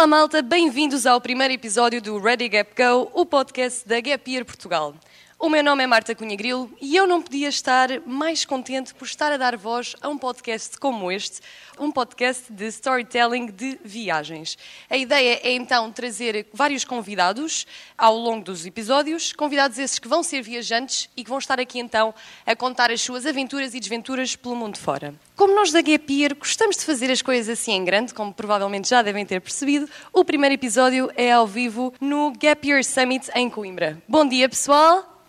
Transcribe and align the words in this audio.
Olá 0.00 0.06
malta, 0.06 0.40
bem-vindos 0.40 1.04
ao 1.04 1.20
primeiro 1.20 1.52
episódio 1.52 2.00
do 2.00 2.18
Ready 2.18 2.48
Gap 2.48 2.70
Go, 2.74 3.10
o 3.12 3.26
podcast 3.26 3.86
da 3.86 4.00
Gap 4.00 4.30
Year 4.32 4.46
Portugal. 4.46 4.94
O 5.42 5.48
meu 5.48 5.64
nome 5.64 5.82
é 5.82 5.86
Marta 5.86 6.14
Cunha 6.14 6.36
Grilo 6.36 6.70
e 6.82 6.94
eu 6.94 7.06
não 7.06 7.22
podia 7.22 7.48
estar 7.48 7.88
mais 8.04 8.44
contente 8.44 8.94
por 8.94 9.06
estar 9.06 9.32
a 9.32 9.38
dar 9.38 9.56
voz 9.56 9.96
a 10.02 10.06
um 10.06 10.18
podcast 10.18 10.78
como 10.78 11.10
este, 11.10 11.40
um 11.78 11.90
podcast 11.90 12.52
de 12.52 12.66
storytelling 12.66 13.46
de 13.46 13.80
viagens. 13.82 14.58
A 14.90 14.98
ideia 14.98 15.40
é 15.42 15.52
então 15.52 15.90
trazer 15.90 16.46
vários 16.52 16.84
convidados 16.84 17.66
ao 17.96 18.18
longo 18.18 18.44
dos 18.44 18.66
episódios, 18.66 19.32
convidados 19.32 19.78
esses 19.78 19.98
que 19.98 20.06
vão 20.06 20.22
ser 20.22 20.42
viajantes 20.42 21.08
e 21.16 21.24
que 21.24 21.30
vão 21.30 21.38
estar 21.38 21.58
aqui 21.58 21.78
então 21.78 22.14
a 22.44 22.54
contar 22.54 22.90
as 22.90 23.00
suas 23.00 23.24
aventuras 23.24 23.72
e 23.72 23.80
desventuras 23.80 24.36
pelo 24.36 24.54
mundo 24.54 24.76
fora. 24.76 25.14
Como 25.34 25.54
nós 25.54 25.72
da 25.72 25.80
Gap 25.80 26.12
Year 26.12 26.36
gostamos 26.36 26.76
de 26.76 26.84
fazer 26.84 27.10
as 27.10 27.22
coisas 27.22 27.58
assim 27.58 27.72
em 27.72 27.82
grande, 27.82 28.12
como 28.12 28.30
provavelmente 28.30 28.90
já 28.90 29.00
devem 29.00 29.24
ter 29.24 29.40
percebido, 29.40 29.88
o 30.12 30.22
primeiro 30.22 30.54
episódio 30.54 31.10
é 31.16 31.32
ao 31.32 31.46
vivo 31.46 31.94
no 31.98 32.30
Gap 32.38 32.68
Year 32.68 32.84
Summit 32.84 33.30
em 33.34 33.48
Coimbra. 33.48 34.02
Bom 34.06 34.28
dia, 34.28 34.46
pessoal! 34.46 35.19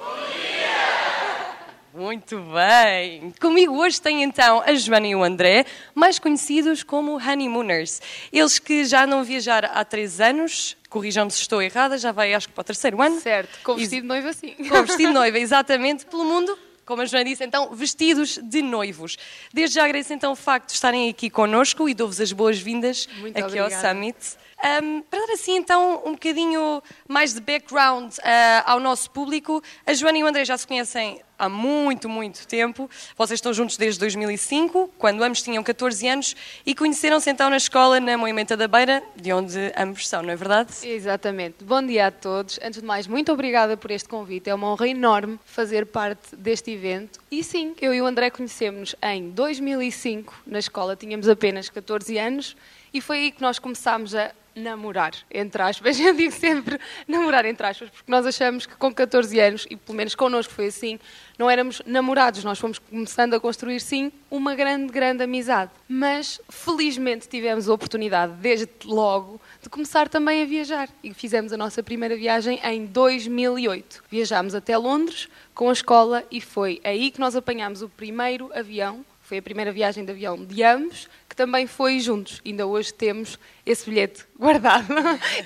Muito 1.92 2.38
bem! 2.38 3.32
Comigo 3.40 3.76
hoje 3.76 4.00
tem 4.00 4.22
então 4.22 4.62
a 4.64 4.72
Joana 4.74 5.06
e 5.08 5.14
o 5.14 5.22
André, 5.22 5.66
mais 5.94 6.18
conhecidos 6.18 6.82
como 6.82 7.16
Honeymooners. 7.16 8.00
Eles 8.32 8.58
que 8.58 8.84
já 8.84 9.06
não 9.06 9.24
viajar 9.24 9.64
há 9.64 9.84
três 9.84 10.20
anos, 10.20 10.76
corrijam-me 10.88 11.30
se 11.30 11.40
estou 11.40 11.60
errada, 11.60 11.98
já 11.98 12.12
vai 12.12 12.32
acho 12.32 12.48
que 12.48 12.54
para 12.54 12.62
o 12.62 12.64
terceiro 12.64 13.02
ano. 13.02 13.20
Certo, 13.20 13.58
com 13.62 13.74
vestido 13.74 14.02
de 14.02 14.08
noiva 14.08 14.32
sim. 14.32 14.54
Com 14.54 14.82
vestido 14.82 15.08
de 15.08 15.14
noiva, 15.18 15.38
exatamente, 15.38 16.06
pelo 16.06 16.24
mundo 16.24 16.56
como 16.90 17.02
a 17.02 17.06
Joana 17.06 17.24
disse, 17.24 17.44
então, 17.44 17.72
vestidos 17.72 18.36
de 18.42 18.62
noivos. 18.62 19.16
Desde 19.54 19.76
já 19.76 19.84
agradeço 19.84 20.12
então 20.12 20.32
o 20.32 20.36
facto 20.36 20.70
de 20.70 20.74
estarem 20.74 21.08
aqui 21.08 21.30
connosco 21.30 21.88
e 21.88 21.94
dou-vos 21.94 22.20
as 22.20 22.32
boas-vindas 22.32 23.08
aqui 23.32 23.42
obrigada. 23.42 23.76
ao 23.76 23.80
Summit. 23.80 24.16
Um, 24.62 25.00
para 25.02 25.26
dar 25.26 25.32
assim 25.32 25.56
então 25.56 26.02
um 26.04 26.12
bocadinho 26.12 26.82
mais 27.08 27.32
de 27.32 27.40
background 27.40 28.12
uh, 28.18 28.22
ao 28.66 28.78
nosso 28.78 29.10
público, 29.10 29.62
a 29.86 29.94
Joana 29.94 30.18
e 30.18 30.22
o 30.22 30.26
André 30.26 30.44
já 30.44 30.56
se 30.58 30.66
conhecem 30.66 31.22
há 31.38 31.48
muito, 31.48 32.08
muito 32.08 32.46
tempo. 32.46 32.88
Vocês 33.16 33.38
estão 33.38 33.54
juntos 33.54 33.78
desde 33.78 33.98
2005, 34.00 34.92
quando 34.98 35.22
ambos 35.22 35.40
tinham 35.40 35.62
14 35.62 36.06
anos, 36.06 36.36
e 36.66 36.74
conheceram-se 36.74 37.30
então 37.30 37.48
na 37.48 37.56
escola 37.56 37.98
na 37.98 38.18
Moimenta 38.18 38.54
da 38.54 38.68
Beira, 38.68 39.02
de 39.16 39.32
onde 39.32 39.58
ambos 39.74 40.06
são, 40.06 40.22
não 40.22 40.30
é 40.30 40.36
verdade? 40.36 40.70
Exatamente. 40.86 41.64
Bom 41.64 41.82
dia 41.82 42.08
a 42.08 42.10
todos. 42.10 42.60
Antes 42.62 42.80
de 42.80 42.86
mais, 42.86 43.06
muito 43.06 43.32
obrigada 43.32 43.78
por 43.78 43.90
este 43.90 44.08
convite. 44.08 44.50
É 44.50 44.54
uma 44.54 44.70
honra 44.70 44.88
enorme 44.88 45.40
fazer 45.46 45.86
parte 45.86 46.36
deste 46.36 46.70
evento. 46.70 47.18
E 47.30 47.42
sim, 47.42 47.74
eu 47.80 47.94
e 47.94 48.02
o 48.02 48.06
André 48.06 48.28
conhecemos 48.28 48.94
em 49.02 49.30
2005 49.30 50.42
na 50.46 50.58
escola, 50.58 50.94
tínhamos 50.94 51.26
apenas 51.28 51.70
14 51.70 52.18
anos, 52.18 52.56
e 52.92 53.00
foi 53.00 53.18
aí 53.18 53.32
que 53.32 53.40
nós 53.40 53.58
começámos 53.58 54.14
a 54.14 54.32
namorar, 54.54 55.12
entre 55.30 55.62
aspas. 55.62 55.98
Eu 56.00 56.14
digo 56.14 56.32
sempre 56.32 56.78
namorar, 57.06 57.44
entre 57.44 57.66
aspas, 57.66 57.90
porque 57.90 58.10
nós 58.10 58.26
achamos 58.26 58.66
que 58.66 58.74
com 58.76 58.92
14 58.92 59.38
anos, 59.40 59.66
e 59.70 59.76
pelo 59.76 59.96
menos 59.96 60.14
connosco 60.14 60.52
foi 60.52 60.66
assim, 60.66 60.98
não 61.38 61.48
éramos 61.48 61.80
namorados, 61.86 62.44
nós 62.44 62.58
fomos 62.58 62.78
começando 62.78 63.34
a 63.34 63.40
construir, 63.40 63.80
sim, 63.80 64.12
uma 64.30 64.54
grande, 64.54 64.92
grande 64.92 65.22
amizade. 65.22 65.70
Mas, 65.88 66.40
felizmente, 66.48 67.28
tivemos 67.28 67.68
a 67.68 67.72
oportunidade, 67.72 68.34
desde 68.34 68.68
logo, 68.84 69.40
de 69.62 69.68
começar 69.68 70.08
também 70.08 70.42
a 70.42 70.46
viajar. 70.46 70.88
E 71.02 71.14
fizemos 71.14 71.52
a 71.52 71.56
nossa 71.56 71.82
primeira 71.82 72.16
viagem 72.16 72.60
em 72.62 72.84
2008. 72.86 74.04
Viajámos 74.10 74.54
até 74.54 74.76
Londres 74.76 75.28
com 75.54 75.70
a 75.70 75.72
escola 75.72 76.24
e 76.30 76.40
foi 76.40 76.80
aí 76.84 77.10
que 77.10 77.20
nós 77.20 77.36
apanhámos 77.36 77.82
o 77.82 77.88
primeiro 77.88 78.50
avião. 78.54 79.04
Foi 79.22 79.38
a 79.38 79.42
primeira 79.42 79.70
viagem 79.70 80.04
de 80.04 80.10
avião 80.10 80.44
de 80.44 80.62
ambos, 80.62 81.08
que 81.30 81.36
também 81.36 81.64
foi 81.68 82.00
juntos. 82.00 82.42
Ainda 82.44 82.66
hoje 82.66 82.92
temos 82.92 83.38
esse 83.64 83.88
bilhete 83.88 84.26
guardado 84.36 84.92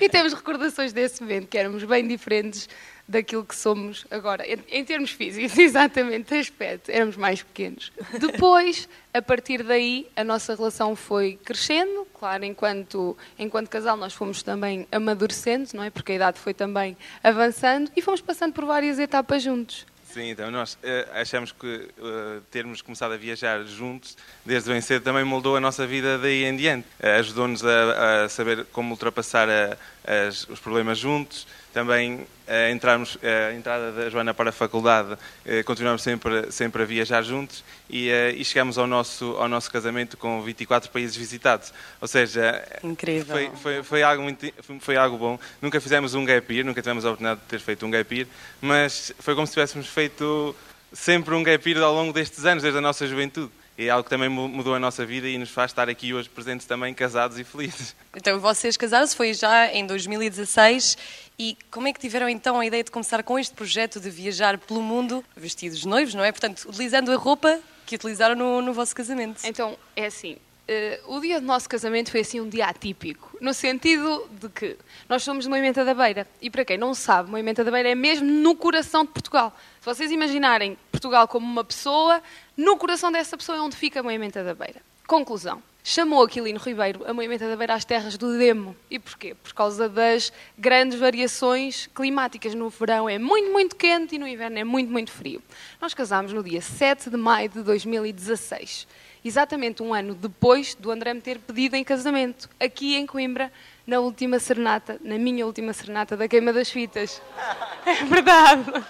e 0.01 0.09
temos 0.09 0.33
recordações 0.33 0.91
desse 0.91 1.21
momento, 1.21 1.47
que 1.47 1.57
éramos 1.57 1.83
bem 1.83 2.05
diferentes 2.07 2.67
daquilo 3.07 3.45
que 3.45 3.55
somos 3.55 4.03
agora, 4.09 4.43
em, 4.47 4.83
termos 4.83 5.11
físicos, 5.11 5.55
exatamente, 5.59 6.33
aspecto, 6.33 6.89
éramos 6.89 7.15
mais 7.15 7.43
pequenos. 7.43 7.91
Depois, 8.19 8.89
a 9.13 9.21
partir 9.21 9.61
daí, 9.61 10.07
a 10.15 10.23
nossa 10.23 10.55
relação 10.55 10.95
foi 10.95 11.39
crescendo, 11.45 12.07
claro, 12.19 12.43
enquanto, 12.43 13.15
enquanto 13.37 13.69
casal 13.69 13.95
nós 13.95 14.13
fomos 14.13 14.41
também 14.41 14.87
amadurecendo, 14.91 15.69
não 15.75 15.83
é? 15.83 15.91
Porque 15.91 16.13
a 16.13 16.15
idade 16.15 16.39
foi 16.39 16.55
também 16.55 16.97
avançando 17.23 17.91
e 17.95 18.01
fomos 18.01 18.21
passando 18.21 18.53
por 18.53 18.65
várias 18.65 18.97
etapas 18.97 19.43
juntos. 19.43 19.85
Sim, 20.15 20.29
então 20.29 20.49
nós 20.49 20.75
uh, 20.75 21.11
achamos 21.13 21.51
que 21.51 21.89
uh, 21.99 22.39
termos 22.49 22.81
começado 22.81 23.11
a 23.11 23.17
viajar 23.17 23.61
juntos 23.65 24.15
desde 24.45 24.71
bem 24.71 24.79
cedo 24.79 25.03
também 25.03 25.25
moldou 25.25 25.57
a 25.57 25.59
nossa 25.59 25.85
vida 25.85 26.17
daí 26.17 26.45
em 26.45 26.55
diante. 26.55 26.87
Uh, 27.03 27.19
Ajudou-nos 27.19 27.65
a, 27.65 28.23
a, 28.23 28.29
saber 28.29 28.65
como 28.71 28.91
ultrapassar 28.91 29.49
a, 29.49 29.77
as, 30.07 30.47
os 30.47 30.57
problemas 30.61 30.99
juntos, 30.99 31.45
também 31.75 32.25
a, 32.47 32.71
entrarmos, 32.71 33.17
a 33.21 33.53
entrada 33.53 33.91
da 33.91 34.09
Joana 34.09 34.33
para 34.33 34.49
a 34.49 34.53
faculdade, 34.53 35.17
continuamos 35.65 36.01
sempre, 36.01 36.49
sempre 36.49 36.83
a 36.83 36.85
viajar 36.85 37.21
juntos 37.21 37.65
e, 37.89 38.09
e 38.09 38.45
chegamos 38.45 38.77
ao 38.77 38.87
nosso, 38.87 39.35
ao 39.37 39.49
nosso 39.49 39.69
casamento 39.69 40.15
com 40.15 40.41
24 40.41 40.89
países 40.89 41.17
visitados. 41.17 41.73
Ou 41.99 42.07
seja, 42.07 42.65
Incrível. 42.81 43.35
Foi, 43.35 43.51
foi, 43.57 43.83
foi, 43.83 44.03
algo 44.03 44.23
muito, 44.23 44.53
foi 44.79 44.95
algo 44.95 45.17
bom. 45.17 45.37
Nunca 45.61 45.81
fizemos 45.81 46.13
um 46.15 46.23
gap 46.23 46.53
year, 46.53 46.65
nunca 46.65 46.81
tivemos 46.81 47.03
a 47.03 47.09
oportunidade 47.09 47.41
de 47.41 47.47
ter 47.47 47.59
feito 47.59 47.85
um 47.85 47.91
gap 47.91 48.15
year, 48.15 48.27
mas 48.61 49.11
foi 49.19 49.35
como 49.35 49.45
se 49.45 49.51
tivéssemos 49.51 49.87
feito 49.87 50.55
sempre 50.93 51.35
um 51.35 51.43
gap 51.43 51.69
year 51.69 51.83
ao 51.83 51.93
longo 51.93 52.13
destes 52.13 52.45
anos, 52.45 52.63
desde 52.63 52.77
a 52.77 52.81
nossa 52.81 53.05
juventude. 53.05 53.51
É 53.77 53.89
algo 53.89 54.05
que 54.05 54.09
também 54.09 54.29
mudou 54.29 54.73
a 54.73 54.79
nossa 54.79 55.05
vida 55.05 55.27
e 55.27 55.37
nos 55.37 55.49
faz 55.49 55.71
estar 55.71 55.89
aqui 55.89 56.13
hoje 56.13 56.29
presentes 56.29 56.65
também 56.65 56.93
casados 56.93 57.37
e 57.37 57.43
felizes. 57.43 57.93
Então, 58.15 58.39
vocês 58.39 58.77
casaram-se 58.77 59.13
foi 59.13 59.33
já 59.33 59.67
em 59.67 59.85
2016 59.85 60.97
e 61.37 61.57
como 61.69 61.87
é 61.87 61.93
que 61.93 61.99
tiveram 61.99 62.29
então 62.29 62.59
a 62.59 62.65
ideia 62.65 62.83
de 62.83 62.91
começar 62.91 63.21
com 63.23 63.37
este 63.37 63.53
projeto 63.53 63.99
de 63.99 64.09
viajar 64.09 64.57
pelo 64.57 64.81
mundo 64.81 65.23
vestidos 65.35 65.83
noivos, 65.85 66.13
não 66.13 66.23
é? 66.23 66.31
Portanto, 66.31 66.65
utilizando 66.67 67.11
a 67.11 67.15
roupa 67.15 67.59
que 67.85 67.95
utilizaram 67.95 68.35
no, 68.35 68.61
no 68.61 68.73
vosso 68.73 68.95
casamento. 68.95 69.41
Então, 69.45 69.77
é 69.95 70.05
assim, 70.05 70.37
Uh, 70.67 71.15
o 71.15 71.19
dia 71.21 71.39
do 71.39 71.45
nosso 71.45 71.69
casamento 71.69 72.09
foi 72.09 72.21
assim 72.21 72.41
um 72.41 72.49
dia 72.49 72.65
atípico, 72.65 73.37
no 73.39 73.53
sentido 73.53 74.27
de 74.31 74.49
que 74.49 74.75
nós 75.07 75.21
somos 75.21 75.43
de 75.43 75.49
Moimenta 75.49 75.85
da 75.85 75.93
Beira 75.93 76.27
e 76.41 76.49
para 76.49 76.65
quem 76.65 76.75
não 76.75 76.95
sabe, 76.95 77.29
Moimenta 77.29 77.63
da 77.63 77.69
Beira 77.69 77.89
é 77.89 77.93
mesmo 77.93 78.25
no 78.25 78.55
coração 78.55 79.05
de 79.05 79.11
Portugal. 79.11 79.55
Se 79.79 79.85
vocês 79.85 80.09
imaginarem 80.09 80.75
Portugal 80.91 81.27
como 81.27 81.45
uma 81.45 81.63
pessoa, 81.63 82.19
no 82.57 82.77
coração 82.77 83.11
dessa 83.11 83.37
pessoa 83.37 83.59
é 83.59 83.61
onde 83.61 83.75
fica 83.75 84.01
Moimenta 84.01 84.43
da 84.43 84.55
Beira. 84.55 84.81
Conclusão. 85.05 85.61
Chamou 85.87 86.23
Aquilino 86.23 86.57
Ribeiro 86.57 87.07
a 87.07 87.13
Moimenta 87.13 87.47
da 87.47 87.55
Beira 87.55 87.75
às 87.75 87.85
terras 87.85 88.17
do 88.17 88.39
Demo. 88.39 88.75
E 88.89 88.97
porquê? 88.97 89.35
Por 89.35 89.53
causa 89.53 89.87
das 89.87 90.33
grandes 90.57 90.97
variações 90.97 91.87
climáticas. 91.93 92.55
No 92.55 92.71
verão 92.71 93.07
é 93.07 93.19
muito, 93.19 93.51
muito 93.51 93.75
quente 93.75 94.15
e 94.15 94.17
no 94.17 94.27
inverno 94.27 94.57
é 94.57 94.63
muito, 94.63 94.91
muito 94.91 95.11
frio. 95.11 95.43
Nós 95.79 95.93
casámos 95.93 96.33
no 96.33 96.43
dia 96.43 96.59
7 96.59 97.11
de 97.11 97.17
maio 97.17 97.49
de 97.49 97.61
2016 97.61 98.87
exatamente 99.23 99.83
um 99.83 99.93
ano 99.93 100.15
depois 100.15 100.73
do 100.73 100.89
André 100.89 101.13
me 101.13 101.21
ter 101.21 101.37
pedido 101.37 101.75
em 101.75 101.83
casamento, 101.83 102.47
aqui 102.59 102.95
em 102.95 103.07
Coimbra, 103.07 103.51
na 103.85 103.99
última 103.99 104.37
serenata, 104.37 104.99
na 105.03 105.17
minha 105.17 105.45
última 105.45 105.73
serenata 105.73 106.17
da 106.17 106.27
Queima 106.27 106.51
das 106.51 106.69
Fitas. 106.71 107.21
É 107.85 108.03
verdade. 108.05 108.85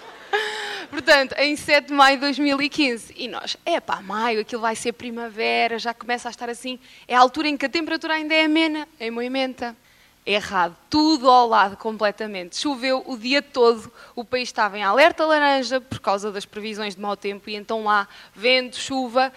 Portanto, 0.90 1.34
em 1.38 1.56
7 1.56 1.88
de 1.88 1.92
maio 1.94 2.16
de 2.16 2.22
2015. 2.22 3.14
E 3.16 3.28
nós, 3.28 3.56
é 3.64 3.80
pá, 3.80 4.00
maio, 4.00 4.40
aquilo 4.40 4.62
vai 4.62 4.76
ser 4.76 4.92
primavera, 4.92 5.78
já 5.78 5.92
começa 5.92 6.28
a 6.28 6.30
estar 6.30 6.48
assim. 6.48 6.78
É 7.06 7.14
a 7.14 7.20
altura 7.20 7.48
em 7.48 7.56
que 7.56 7.66
a 7.66 7.68
temperatura 7.68 8.14
ainda 8.14 8.34
é 8.34 8.44
amena, 8.44 8.88
em 8.98 9.10
Moimenta. 9.10 9.76
Errado, 10.24 10.76
tudo 10.90 11.30
ao 11.30 11.46
lado 11.46 11.76
completamente. 11.76 12.56
Choveu 12.56 13.02
o 13.06 13.16
dia 13.16 13.40
todo, 13.40 13.92
o 14.14 14.24
país 14.24 14.48
estava 14.48 14.76
em 14.76 14.82
alerta 14.82 15.24
laranja 15.24 15.80
por 15.80 16.00
causa 16.00 16.32
das 16.32 16.44
previsões 16.44 16.96
de 16.96 17.00
mau 17.00 17.16
tempo 17.16 17.48
e 17.48 17.54
então 17.54 17.84
lá 17.84 18.08
vento, 18.34 18.76
chuva 18.76 19.32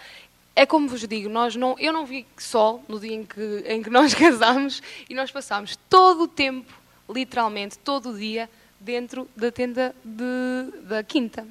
é 0.60 0.66
como 0.66 0.88
vos 0.88 1.06
digo, 1.06 1.28
nós 1.28 1.56
não, 1.56 1.74
eu 1.78 1.92
não 1.92 2.04
vi 2.04 2.26
sol 2.36 2.84
no 2.86 3.00
dia 3.00 3.14
em 3.14 3.24
que, 3.24 3.64
em 3.66 3.82
que 3.82 3.88
nós 3.88 4.12
casámos 4.14 4.82
e 5.08 5.14
nós 5.14 5.30
passámos 5.30 5.78
todo 5.88 6.24
o 6.24 6.28
tempo, 6.28 6.72
literalmente 7.08 7.78
todo 7.78 8.10
o 8.10 8.18
dia, 8.18 8.50
dentro 8.80 9.28
da 9.36 9.52
tenda 9.52 9.94
de, 10.02 10.78
da 10.82 11.04
quinta. 11.04 11.46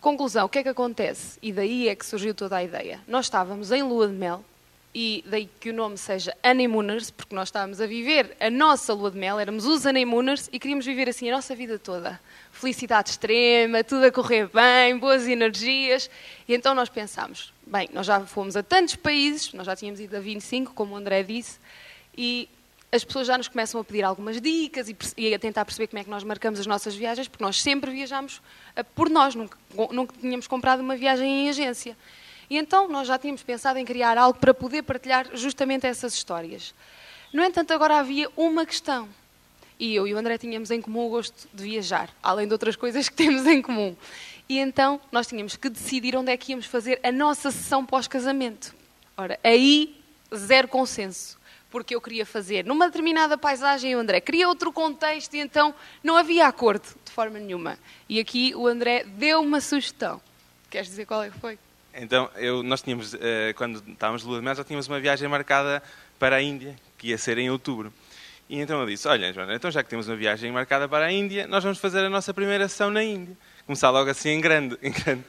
Conclusão, 0.00 0.46
o 0.46 0.48
que 0.48 0.58
é 0.58 0.62
que 0.62 0.68
acontece? 0.68 1.38
E 1.40 1.52
daí 1.52 1.88
é 1.88 1.94
que 1.94 2.04
surgiu 2.04 2.34
toda 2.34 2.56
a 2.56 2.62
ideia. 2.62 3.00
Nós 3.06 3.26
estávamos 3.26 3.72
em 3.72 3.82
lua 3.82 4.06
de 4.06 4.14
mel, 4.14 4.44
e 4.94 5.24
daí 5.26 5.48
que 5.60 5.70
o 5.70 5.72
nome 5.72 5.98
seja 5.98 6.34
Honeymooners, 6.44 7.10
porque 7.10 7.34
nós 7.34 7.48
estávamos 7.48 7.80
a 7.80 7.86
viver 7.86 8.36
a 8.40 8.50
nossa 8.50 8.92
lua 8.92 9.10
de 9.10 9.18
mel, 9.18 9.38
éramos 9.38 9.64
os 9.64 9.84
Honeymooners 9.84 10.48
e 10.52 10.58
queríamos 10.58 10.86
viver 10.86 11.08
assim 11.08 11.28
a 11.30 11.34
nossa 11.36 11.54
vida 11.54 11.78
toda. 11.78 12.18
Felicidade 12.50 13.10
extrema, 13.10 13.84
tudo 13.84 14.06
a 14.06 14.10
correr 14.10 14.48
bem, 14.48 14.98
boas 14.98 15.26
energias. 15.28 16.10
E 16.48 16.54
então 16.54 16.74
nós 16.74 16.88
pensámos, 16.88 17.52
bem, 17.66 17.88
nós 17.92 18.06
já 18.06 18.20
fomos 18.20 18.56
a 18.56 18.62
tantos 18.62 18.96
países, 18.96 19.52
nós 19.52 19.66
já 19.66 19.76
tínhamos 19.76 20.00
ido 20.00 20.16
a 20.16 20.20
25, 20.20 20.72
como 20.74 20.94
o 20.94 20.96
André 20.96 21.22
disse, 21.22 21.58
e 22.16 22.48
as 22.90 23.04
pessoas 23.04 23.26
já 23.26 23.36
nos 23.36 23.48
começam 23.48 23.80
a 23.80 23.84
pedir 23.84 24.02
algumas 24.02 24.40
dicas 24.40 24.88
e, 25.16 25.34
a 25.34 25.38
tentar 25.38 25.64
perceber 25.64 25.88
como 25.88 26.00
é 26.00 26.04
que 26.04 26.10
nós 26.10 26.24
marcamos 26.24 26.58
as 26.58 26.66
nossas 26.66 26.94
viagens, 26.94 27.28
porque 27.28 27.44
nós 27.44 27.60
sempre 27.60 27.90
viajamos 27.90 28.40
eh, 28.74 28.82
por 28.82 29.10
nós, 29.10 29.34
nunca, 29.34 29.58
nunca 29.90 30.14
tínhamos 30.18 30.46
comprado 30.46 30.80
uma 30.80 30.96
viagem 30.96 31.46
em 31.46 31.48
agência. 31.50 31.96
E 32.48 32.56
então 32.56 32.88
nós 32.88 33.06
já 33.06 33.18
tínhamos 33.18 33.42
pensado 33.42 33.78
em 33.78 33.84
criar 33.84 34.16
algo 34.16 34.38
para 34.38 34.54
poder 34.54 34.82
partilhar 34.82 35.28
justamente 35.34 35.86
essas 35.86 36.14
histórias. 36.14 36.74
No 37.32 37.44
entanto, 37.44 37.72
agora 37.72 37.98
havia 37.98 38.30
uma 38.36 38.64
questão. 38.64 39.08
E 39.78 39.94
eu 39.94 40.08
e 40.08 40.14
o 40.14 40.18
André 40.18 40.38
tínhamos 40.38 40.70
em 40.70 40.80
comum 40.80 41.06
o 41.06 41.10
gosto 41.10 41.46
de 41.52 41.62
viajar, 41.62 42.10
além 42.22 42.46
de 42.46 42.52
outras 42.52 42.74
coisas 42.74 43.08
que 43.08 43.14
temos 43.16 43.46
em 43.46 43.60
comum. 43.60 43.94
E 44.48 44.58
então 44.58 44.98
nós 45.12 45.26
tínhamos 45.26 45.56
que 45.56 45.68
decidir 45.68 46.16
onde 46.16 46.32
é 46.32 46.36
que 46.36 46.52
íamos 46.52 46.64
fazer 46.64 46.98
a 47.02 47.12
nossa 47.12 47.50
sessão 47.50 47.84
pós-casamento. 47.84 48.74
Ora, 49.14 49.38
aí 49.44 49.94
zero 50.34 50.68
consenso, 50.68 51.37
porque 51.70 51.94
eu 51.94 52.00
queria 52.00 52.24
fazer 52.24 52.64
numa 52.64 52.86
determinada 52.86 53.36
paisagem 53.36 53.94
o 53.94 53.98
André 53.98 54.20
queria 54.20 54.48
outro 54.48 54.72
contexto 54.72 55.34
e 55.34 55.40
então 55.40 55.74
não 56.02 56.16
havia 56.16 56.46
acordo 56.46 56.84
de 57.04 57.10
forma 57.12 57.38
nenhuma. 57.38 57.78
E 58.08 58.18
aqui 58.20 58.54
o 58.54 58.66
André 58.66 59.04
deu 59.04 59.40
uma 59.40 59.60
sugestão. 59.60 60.20
Queres 60.70 60.88
dizer 60.88 61.06
qual 61.06 61.22
é 61.22 61.30
que 61.30 61.38
foi? 61.38 61.58
Então, 61.94 62.30
eu, 62.36 62.62
nós 62.62 62.80
tínhamos, 62.80 63.14
eh, 63.14 63.52
quando 63.56 63.82
estávamos 63.90 64.22
de 64.22 64.28
lua 64.28 64.38
de 64.38 64.44
mel, 64.44 64.54
já 64.54 64.62
tínhamos 64.62 64.86
uma 64.86 65.00
viagem 65.00 65.26
marcada 65.26 65.82
para 66.18 66.36
a 66.36 66.42
Índia, 66.42 66.76
que 66.96 67.08
ia 67.08 67.18
ser 67.18 67.38
em 67.38 67.50
outubro. 67.50 67.92
E 68.48 68.60
então 68.60 68.80
eu 68.80 68.86
disse, 68.86 69.08
olha, 69.08 69.32
Joana, 69.32 69.54
então 69.54 69.70
já 69.70 69.82
que 69.82 69.90
temos 69.90 70.08
uma 70.08 70.16
viagem 70.16 70.50
marcada 70.52 70.88
para 70.88 71.06
a 71.06 71.12
Índia, 71.12 71.46
nós 71.46 71.62
vamos 71.62 71.78
fazer 71.78 72.00
a 72.00 72.08
nossa 72.08 72.32
primeira 72.32 72.68
sessão 72.68 72.90
na 72.90 73.02
Índia. 73.02 73.36
Começar 73.66 73.90
logo 73.90 74.08
assim 74.08 74.30
em 74.30 74.40
grande. 74.40 74.78
Em 74.82 74.90
grande. 74.90 75.24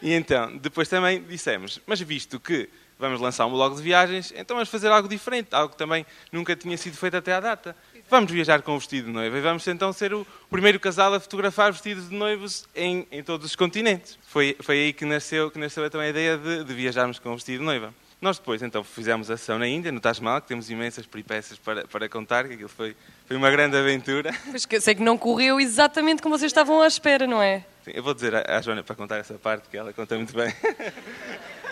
e 0.00 0.12
então, 0.12 0.56
depois 0.58 0.86
também 0.86 1.20
dissemos, 1.22 1.80
mas 1.86 2.00
visto 2.00 2.38
que 2.38 2.68
vamos 3.04 3.20
lançar 3.20 3.46
um 3.46 3.50
blog 3.50 3.76
de 3.76 3.82
viagens, 3.82 4.32
então 4.34 4.56
vamos 4.56 4.68
fazer 4.68 4.88
algo 4.88 5.08
diferente, 5.08 5.48
algo 5.52 5.70
que 5.70 5.76
também 5.76 6.06
nunca 6.32 6.56
tinha 6.56 6.76
sido 6.76 6.96
feito 6.96 7.16
até 7.16 7.34
à 7.34 7.40
data. 7.40 7.76
Vamos 8.08 8.30
viajar 8.30 8.62
com 8.62 8.74
o 8.74 8.78
vestido 8.78 9.06
de 9.06 9.12
noiva 9.12 9.36
e 9.36 9.40
vamos 9.40 9.66
então 9.66 9.92
ser 9.92 10.14
o 10.14 10.26
primeiro 10.50 10.80
casal 10.80 11.12
a 11.14 11.20
fotografar 11.20 11.72
vestidos 11.72 12.08
de 12.08 12.14
noivos 12.14 12.66
em, 12.74 13.06
em 13.10 13.22
todos 13.22 13.46
os 13.46 13.56
continentes. 13.56 14.18
Foi, 14.26 14.56
foi 14.60 14.76
aí 14.76 14.92
que 14.92 15.04
nasceu, 15.04 15.50
que 15.50 15.58
nasceu 15.58 15.88
também 15.90 16.06
a 16.06 16.10
ideia 16.10 16.38
de, 16.38 16.64
de 16.64 16.74
viajarmos 16.74 17.18
com 17.18 17.30
o 17.30 17.34
vestido 17.34 17.58
de 17.58 17.64
noiva. 17.64 17.92
Nós 18.20 18.38
depois, 18.38 18.62
então, 18.62 18.82
fizemos 18.82 19.30
a 19.30 19.34
ação 19.34 19.58
na 19.58 19.68
Índia, 19.68 19.92
no 19.92 20.00
Taj 20.00 20.22
Mahal, 20.22 20.40
que 20.40 20.48
temos 20.48 20.70
imensas 20.70 21.04
peripécias 21.04 21.58
para, 21.58 21.86
para 21.86 22.08
contar, 22.08 22.48
que 22.48 22.54
aquilo 22.54 22.70
foi, 22.70 22.96
foi 23.26 23.36
uma 23.36 23.50
grande 23.50 23.76
aventura. 23.76 24.32
Pois 24.50 24.64
que 24.64 24.76
eu 24.76 24.80
sei 24.80 24.94
que 24.94 25.02
não 25.02 25.18
correu 25.18 25.60
exatamente 25.60 26.22
como 26.22 26.38
vocês 26.38 26.50
estavam 26.50 26.80
à 26.80 26.86
espera, 26.86 27.26
não 27.26 27.42
é? 27.42 27.66
Sim, 27.84 27.90
eu 27.92 28.02
vou 28.02 28.14
dizer 28.14 28.34
à, 28.34 28.56
à 28.56 28.62
Joana 28.62 28.82
para 28.82 28.96
contar 28.96 29.18
essa 29.18 29.34
parte, 29.34 29.68
que 29.68 29.76
ela 29.76 29.92
conta 29.92 30.16
muito 30.16 30.34
bem. 30.34 30.50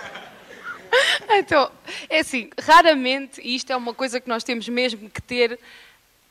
Então, 1.30 1.70
é 2.08 2.20
assim, 2.20 2.50
raramente, 2.60 3.40
e 3.40 3.54
isto 3.54 3.72
é 3.72 3.76
uma 3.76 3.94
coisa 3.94 4.20
que 4.20 4.28
nós 4.28 4.44
temos 4.44 4.68
mesmo 4.68 5.08
que 5.10 5.22
ter 5.22 5.58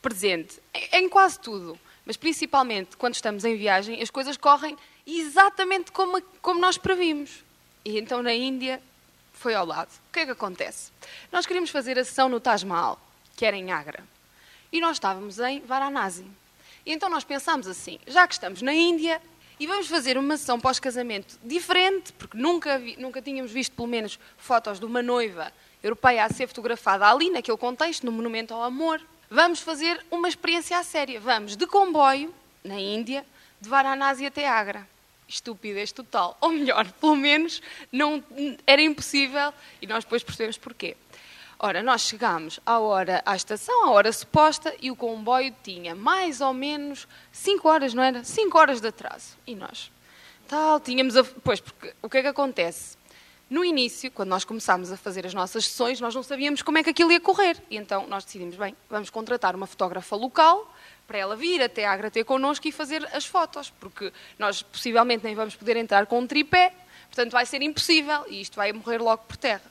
presente, 0.00 0.60
em 0.92 1.08
quase 1.08 1.38
tudo, 1.38 1.78
mas 2.04 2.16
principalmente 2.16 2.96
quando 2.96 3.14
estamos 3.14 3.44
em 3.44 3.56
viagem, 3.56 4.02
as 4.02 4.10
coisas 4.10 4.36
correm 4.36 4.76
exatamente 5.06 5.92
como, 5.92 6.20
como 6.40 6.60
nós 6.60 6.76
previmos. 6.78 7.44
E 7.84 7.98
então 7.98 8.22
na 8.22 8.32
Índia 8.32 8.80
foi 9.32 9.54
ao 9.54 9.66
lado. 9.66 9.90
O 10.08 10.12
que 10.12 10.20
é 10.20 10.24
que 10.24 10.30
acontece? 10.32 10.90
Nós 11.30 11.46
queríamos 11.46 11.70
fazer 11.70 11.98
a 11.98 12.04
sessão 12.04 12.28
no 12.28 12.40
Taj 12.40 12.64
Mahal, 12.64 12.98
que 13.36 13.44
era 13.44 13.56
em 13.56 13.70
Agra. 13.72 14.04
E 14.72 14.80
nós 14.80 14.96
estávamos 14.96 15.38
em 15.38 15.60
Varanasi. 15.60 16.26
E 16.84 16.92
então 16.92 17.08
nós 17.08 17.24
pensámos 17.24 17.66
assim, 17.66 17.98
já 18.06 18.26
que 18.26 18.34
estamos 18.34 18.62
na 18.62 18.74
Índia, 18.74 19.20
e 19.58 19.66
vamos 19.66 19.88
fazer 19.88 20.18
uma 20.18 20.36
sessão 20.36 20.58
pós-casamento 20.58 21.38
diferente, 21.44 22.12
porque 22.14 22.36
nunca, 22.36 22.78
vi, 22.78 22.96
nunca 22.98 23.20
tínhamos 23.22 23.50
visto, 23.50 23.74
pelo 23.74 23.88
menos, 23.88 24.18
fotos 24.36 24.78
de 24.78 24.86
uma 24.86 25.02
noiva 25.02 25.52
europeia 25.82 26.24
a 26.24 26.28
ser 26.28 26.46
fotografada 26.46 27.08
ali, 27.08 27.30
naquele 27.30 27.56
contexto, 27.56 28.04
no 28.04 28.12
Monumento 28.12 28.54
ao 28.54 28.62
Amor. 28.62 29.00
Vamos 29.30 29.60
fazer 29.60 30.04
uma 30.10 30.28
experiência 30.28 30.78
à 30.78 30.82
séria. 30.82 31.20
Vamos 31.20 31.56
de 31.56 31.66
comboio, 31.66 32.34
na 32.62 32.78
Índia, 32.78 33.24
de 33.60 33.68
Varanasi 33.68 34.26
até 34.26 34.48
Agra 34.48 34.86
estupidez 35.34 35.92
total. 35.92 36.36
Ou 36.40 36.50
melhor, 36.50 36.90
pelo 37.00 37.16
menos 37.16 37.62
não, 37.90 38.22
era 38.66 38.82
impossível 38.82 39.52
e 39.80 39.86
nós 39.86 40.04
depois 40.04 40.22
percebemos 40.22 40.58
porquê. 40.58 40.96
Ora, 41.64 41.80
nós 41.80 42.00
chegámos 42.00 42.58
à 42.66 42.80
hora, 42.80 43.22
à 43.24 43.36
estação, 43.36 43.84
à 43.84 43.92
hora 43.92 44.12
suposta, 44.12 44.74
e 44.82 44.90
o 44.90 44.96
comboio 44.96 45.54
tinha 45.62 45.94
mais 45.94 46.40
ou 46.40 46.52
menos 46.52 47.06
5 47.30 47.68
horas, 47.68 47.94
não 47.94 48.02
era? 48.02 48.24
5 48.24 48.58
horas 48.58 48.80
de 48.80 48.88
atraso. 48.88 49.38
E 49.46 49.54
nós, 49.54 49.92
tal, 50.48 50.80
tínhamos. 50.80 51.16
A, 51.16 51.22
pois, 51.22 51.60
porque 51.60 51.94
o 52.02 52.10
que 52.10 52.18
é 52.18 52.22
que 52.22 52.26
acontece? 52.26 52.96
No 53.48 53.64
início, 53.64 54.10
quando 54.10 54.30
nós 54.30 54.44
começámos 54.44 54.90
a 54.90 54.96
fazer 54.96 55.24
as 55.24 55.34
nossas 55.34 55.66
sessões, 55.66 56.00
nós 56.00 56.12
não 56.12 56.24
sabíamos 56.24 56.62
como 56.62 56.78
é 56.78 56.82
que 56.82 56.90
aquilo 56.90 57.12
ia 57.12 57.20
correr. 57.20 57.62
E 57.70 57.76
então 57.76 58.08
nós 58.08 58.24
decidimos, 58.24 58.56
bem, 58.56 58.74
vamos 58.90 59.08
contratar 59.08 59.54
uma 59.54 59.68
fotógrafa 59.68 60.16
local 60.16 60.68
para 61.06 61.18
ela 61.18 61.36
vir 61.36 61.62
até 61.62 61.86
a 61.86 61.92
Agra 61.92 62.10
connosco 62.24 62.66
e 62.66 62.72
fazer 62.72 63.08
as 63.14 63.24
fotos, 63.24 63.70
porque 63.78 64.12
nós 64.36 64.62
possivelmente 64.62 65.22
nem 65.22 65.36
vamos 65.36 65.54
poder 65.54 65.76
entrar 65.76 66.06
com 66.06 66.18
um 66.18 66.26
tripé, 66.26 66.74
portanto 67.06 67.30
vai 67.30 67.46
ser 67.46 67.62
impossível 67.62 68.24
e 68.26 68.40
isto 68.40 68.56
vai 68.56 68.72
morrer 68.72 68.98
logo 68.98 69.22
por 69.28 69.36
terra. 69.36 69.70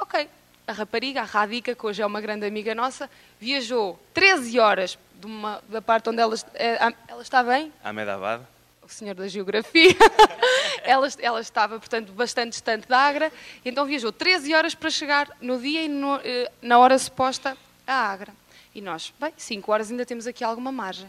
Ok, 0.00 0.28
a 0.68 0.72
rapariga, 0.72 1.22
a 1.22 1.24
Radica, 1.24 1.74
que 1.74 1.86
hoje 1.86 2.02
é 2.02 2.06
uma 2.06 2.20
grande 2.20 2.44
amiga 2.44 2.74
nossa, 2.74 3.08
viajou 3.40 3.98
13 4.12 4.60
horas 4.60 4.98
uma, 5.24 5.62
da 5.66 5.80
parte 5.80 6.10
onde 6.10 6.20
ela, 6.20 6.34
eh, 6.54 6.78
ela 7.08 7.22
está 7.22 7.42
bem? 7.42 7.72
Ahmedabad. 7.82 8.42
O 8.82 8.88
senhor 8.88 9.14
da 9.14 9.26
geografia. 9.26 9.96
ela, 10.84 11.08
ela, 11.20 11.40
estava, 11.40 11.78
portanto, 11.78 12.12
bastante 12.12 12.50
distante 12.50 12.86
da 12.86 12.98
Agra, 12.98 13.32
então 13.64 13.86
viajou 13.86 14.12
13 14.12 14.54
horas 14.54 14.74
para 14.74 14.90
chegar 14.90 15.30
no 15.40 15.58
dia 15.58 15.84
e 15.84 15.88
no, 15.88 16.20
eh, 16.22 16.52
na 16.60 16.78
hora 16.78 16.98
suposta 16.98 17.56
a 17.86 17.94
Agra. 17.94 18.32
E 18.74 18.82
nós, 18.82 19.12
bem, 19.18 19.32
5 19.36 19.72
horas 19.72 19.90
ainda 19.90 20.04
temos 20.04 20.26
aqui 20.26 20.44
alguma 20.44 20.70
margem. 20.70 21.08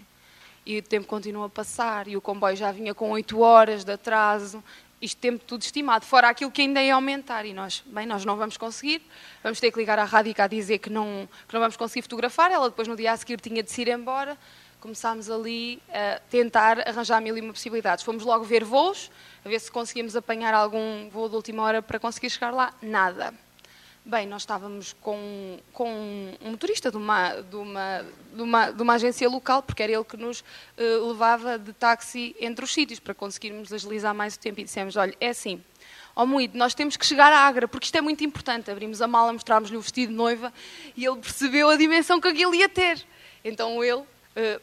E 0.66 0.78
o 0.78 0.84
tempo 0.84 1.06
continua 1.06 1.48
a 1.48 1.50
passar, 1.50 2.08
e 2.08 2.16
o 2.16 2.22
comboio 2.22 2.56
já 2.56 2.72
vinha 2.72 2.94
com 2.94 3.12
8 3.12 3.40
horas 3.40 3.84
de 3.84 3.92
atraso, 3.92 4.64
isto 5.02 5.20
tempo 5.20 5.44
tudo 5.46 5.62
estimado, 5.62 6.06
fora 6.06 6.30
aquilo 6.30 6.52
que 6.52 6.62
ainda 6.62 6.82
ia 6.82 6.96
aumentar. 6.96 7.46
E 7.46 7.54
nós, 7.54 7.84
bem, 7.86 8.06
nós 8.06 8.26
não 8.26 8.36
vamos 8.36 8.58
conseguir, 8.58 9.02
vamos 9.44 9.60
ter 9.60 9.72
que 9.72 9.80
ligar 9.80 10.00
à 10.00 10.04
rádio 10.04 10.34
a 10.38 10.48
dizer 10.48 10.80
que 10.80 10.90
não, 10.90 11.28
que 11.48 11.54
não 11.54 11.62
vamos 11.62 11.78
conseguir 11.78 12.02
fotografar. 12.02 12.52
Ela 12.52 12.70
depois, 12.70 12.88
no 12.88 12.96
dia 12.96 13.12
a 13.12 13.18
seguir, 13.18 13.40
tinha 13.40 13.64
de 13.64 13.72
se 13.72 13.82
ir 13.82 13.88
embora. 13.88 14.38
Começámos 14.80 15.30
ali 15.30 15.82
a 15.90 16.20
tentar 16.30 16.88
arranjar 16.88 17.22
mil 17.22 17.38
e 17.38 17.42
uma 17.42 17.52
possibilidades. 17.52 18.04
Fomos 18.04 18.24
logo 18.24 18.46
ver 18.46 18.64
voos, 18.64 19.12
a 19.44 19.50
ver 19.50 19.60
se 19.60 19.70
conseguíamos 19.70 20.16
apanhar 20.16 20.54
algum 20.54 21.10
voo 21.10 21.28
de 21.28 21.36
última 21.36 21.64
hora 21.64 21.82
para 21.82 22.00
conseguir 22.00 22.30
chegar 22.30 22.52
lá. 22.52 22.74
Nada. 22.82 23.34
Bem, 24.10 24.26
nós 24.26 24.42
estávamos 24.42 24.94
com, 25.02 25.60
com 25.72 25.88
um 26.42 26.50
motorista 26.50 26.90
de 26.90 26.98
uma, 26.98 27.30
de, 27.42 27.56
uma, 27.56 28.06
de, 28.34 28.42
uma, 28.42 28.72
de 28.72 28.82
uma 28.82 28.94
agência 28.96 29.30
local, 29.30 29.62
porque 29.62 29.84
era 29.84 29.92
ele 29.92 30.04
que 30.04 30.18
nos 30.18 30.40
uh, 30.40 31.08
levava 31.10 31.60
de 31.60 31.72
táxi 31.74 32.36
entre 32.40 32.66
os 32.66 32.74
sítios, 32.74 33.00
para 33.00 33.14
conseguirmos 33.14 33.72
agilizar 33.72 34.16
mais 34.16 34.34
o 34.34 34.40
tempo. 34.40 34.62
E 34.62 34.64
dissemos, 34.64 34.96
olha, 34.96 35.16
é 35.22 35.30
assim, 35.30 35.64
ó 36.16 36.24
oh, 36.24 36.26
Moído, 36.26 36.58
nós 36.58 36.74
temos 36.74 36.98
que 36.98 37.06
chegar 37.06 37.32
à 37.32 37.38
Agra, 37.42 37.68
porque 37.68 37.86
isto 37.86 37.96
é 37.98 38.02
muito 38.02 38.24
importante. 38.24 38.72
Abrimos 38.72 39.00
a 39.00 39.08
mala, 39.08 39.32
mostrámos-lhe 39.32 39.78
o 39.78 39.82
vestido 39.82 40.10
de 40.10 40.16
noiva, 40.16 40.52
e 40.98 41.06
ele 41.06 41.18
percebeu 41.18 41.70
a 41.70 41.78
dimensão 41.78 42.20
que 42.20 42.30
aquilo 42.30 42.56
ia 42.56 42.68
ter. 42.68 43.06
Então 43.46 43.84
ele 43.84 43.94
uh, 43.94 44.06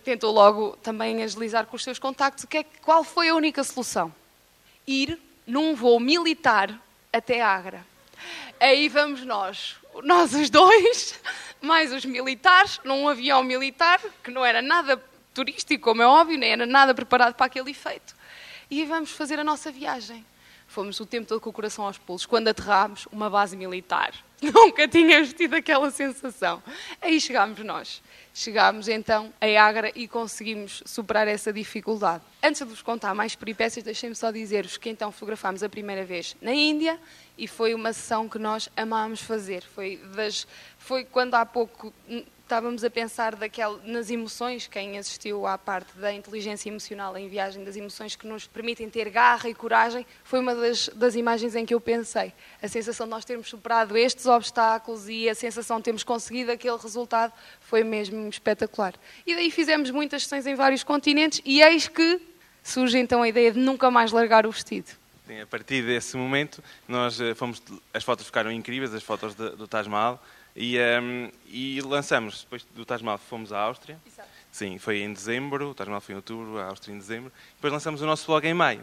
tentou 0.02 0.32
logo 0.32 0.76
também 0.82 1.22
agilizar 1.22 1.66
com 1.66 1.76
os 1.76 1.84
seus 1.84 2.00
contactos. 2.00 2.46
Que 2.46 2.58
é, 2.58 2.64
qual 2.82 3.04
foi 3.04 3.28
a 3.28 3.34
única 3.36 3.62
solução? 3.62 4.12
Ir 4.84 5.16
num 5.46 5.76
voo 5.76 6.00
militar 6.00 6.76
até 7.12 7.40
Agra. 7.40 7.86
Aí 8.60 8.88
vamos 8.88 9.24
nós, 9.24 9.76
nós 10.02 10.32
os 10.32 10.50
dois, 10.50 11.20
mais 11.60 11.92
os 11.92 12.04
militares, 12.04 12.80
num 12.84 13.08
avião 13.08 13.42
militar, 13.42 14.00
que 14.22 14.30
não 14.30 14.44
era 14.44 14.62
nada 14.62 15.02
turístico, 15.34 15.84
como 15.84 16.02
é 16.02 16.06
óbvio, 16.06 16.38
nem 16.38 16.52
era 16.52 16.66
nada 16.66 16.94
preparado 16.94 17.34
para 17.34 17.46
aquele 17.46 17.70
efeito. 17.70 18.14
E 18.70 18.84
vamos 18.84 19.10
fazer 19.10 19.38
a 19.38 19.44
nossa 19.44 19.70
viagem. 19.70 20.24
Fomos 20.66 20.98
o 20.98 21.06
tempo 21.06 21.28
todo 21.28 21.40
com 21.40 21.50
o 21.50 21.52
coração 21.52 21.84
aos 21.86 21.98
pulos. 21.98 22.26
Quando 22.26 22.48
aterrámos, 22.48 23.06
uma 23.12 23.30
base 23.30 23.56
militar. 23.56 24.12
Nunca 24.42 24.88
tínhamos 24.88 25.32
tido 25.32 25.54
aquela 25.54 25.90
sensação. 25.90 26.62
Aí 27.00 27.20
chegámos 27.20 27.58
nós. 27.60 28.02
Chegámos 28.38 28.86
então 28.86 29.32
a 29.40 29.46
Agra 29.64 29.90
e 29.94 30.06
conseguimos 30.06 30.82
superar 30.84 31.26
essa 31.26 31.50
dificuldade. 31.50 32.22
Antes 32.42 32.60
de 32.60 32.68
vos 32.68 32.82
contar 32.82 33.14
mais 33.14 33.34
peripécias, 33.34 33.82
deixem-me 33.82 34.14
só 34.14 34.30
dizer-vos 34.30 34.76
que 34.76 34.90
então 34.90 35.10
fotografámos 35.10 35.62
a 35.62 35.70
primeira 35.70 36.04
vez 36.04 36.36
na 36.42 36.52
Índia 36.52 37.00
e 37.38 37.48
foi 37.48 37.72
uma 37.72 37.94
sessão 37.94 38.28
que 38.28 38.38
nós 38.38 38.68
amámos 38.76 39.22
fazer. 39.22 39.62
Foi, 39.62 39.96
das, 40.14 40.46
foi 40.76 41.06
quando 41.06 41.34
há 41.34 41.46
pouco 41.46 41.90
estávamos 42.46 42.84
a 42.84 42.90
pensar 42.90 43.34
daquela, 43.34 43.76
nas 43.84 44.08
emoções, 44.08 44.68
quem 44.68 44.96
assistiu 44.96 45.48
à 45.48 45.58
parte 45.58 45.98
da 45.98 46.12
inteligência 46.12 46.68
emocional 46.68 47.16
em 47.18 47.28
viagem, 47.28 47.64
das 47.64 47.74
emoções 47.74 48.14
que 48.14 48.24
nos 48.24 48.46
permitem 48.46 48.88
ter 48.88 49.10
garra 49.10 49.48
e 49.48 49.54
coragem, 49.54 50.06
foi 50.22 50.38
uma 50.38 50.54
das, 50.54 50.88
das 50.90 51.16
imagens 51.16 51.56
em 51.56 51.66
que 51.66 51.74
eu 51.74 51.80
pensei. 51.80 52.32
A 52.62 52.68
sensação 52.68 53.04
de 53.04 53.10
nós 53.10 53.24
termos 53.24 53.48
superado 53.48 53.96
estes 53.96 54.26
obstáculos 54.26 55.08
e 55.08 55.28
a 55.28 55.34
sensação 55.34 55.78
de 55.78 55.82
termos 55.82 56.04
conseguido 56.04 56.52
aquele 56.52 56.76
resultado 56.76 57.32
foi 57.60 57.82
mesmo 57.82 58.28
espetacular. 58.28 58.94
E 59.26 59.34
daí 59.34 59.50
fizemos 59.50 59.90
muitas 59.90 60.22
sessões 60.22 60.46
em 60.46 60.54
vários 60.54 60.84
continentes 60.84 61.42
e 61.44 61.60
eis 61.60 61.88
que 61.88 62.20
surge 62.62 62.96
então 62.96 63.22
a 63.22 63.28
ideia 63.28 63.50
de 63.50 63.58
nunca 63.58 63.90
mais 63.90 64.12
largar 64.12 64.46
o 64.46 64.52
vestido. 64.52 64.92
A 65.42 65.46
partir 65.46 65.82
desse 65.82 66.16
momento, 66.16 66.62
nós 66.86 67.20
eh, 67.20 67.34
fomos, 67.34 67.60
as 67.92 68.04
fotos 68.04 68.24
ficaram 68.24 68.52
incríveis, 68.52 68.94
as 68.94 69.02
fotos 69.02 69.34
do 69.34 69.66
Taj 69.66 69.88
Mahal, 69.88 70.22
e, 70.56 70.78
um, 70.78 70.80
ehm, 70.80 71.30
e 71.46 71.80
lançamos, 71.82 72.42
depois 72.44 72.66
do 72.74 72.84
Taj 72.84 73.04
Mahal 73.04 73.18
fomos 73.18 73.52
à 73.52 73.60
Áustria. 73.60 74.00
Exato. 74.06 74.28
Sim, 74.50 74.78
foi 74.78 75.00
em 75.00 75.12
dezembro, 75.12 75.70
o 75.70 75.74
Taj 75.74 75.88
Mahal 75.88 76.00
foi 76.00 76.14
em 76.14 76.16
outubro, 76.16 76.58
a 76.58 76.64
Áustria 76.64 76.94
em 76.94 76.98
dezembro. 76.98 77.30
Depois 77.56 77.72
lançamos 77.72 78.00
o 78.00 78.06
nosso 78.06 78.26
blog 78.26 78.46
em 78.46 78.54
maio. 78.54 78.82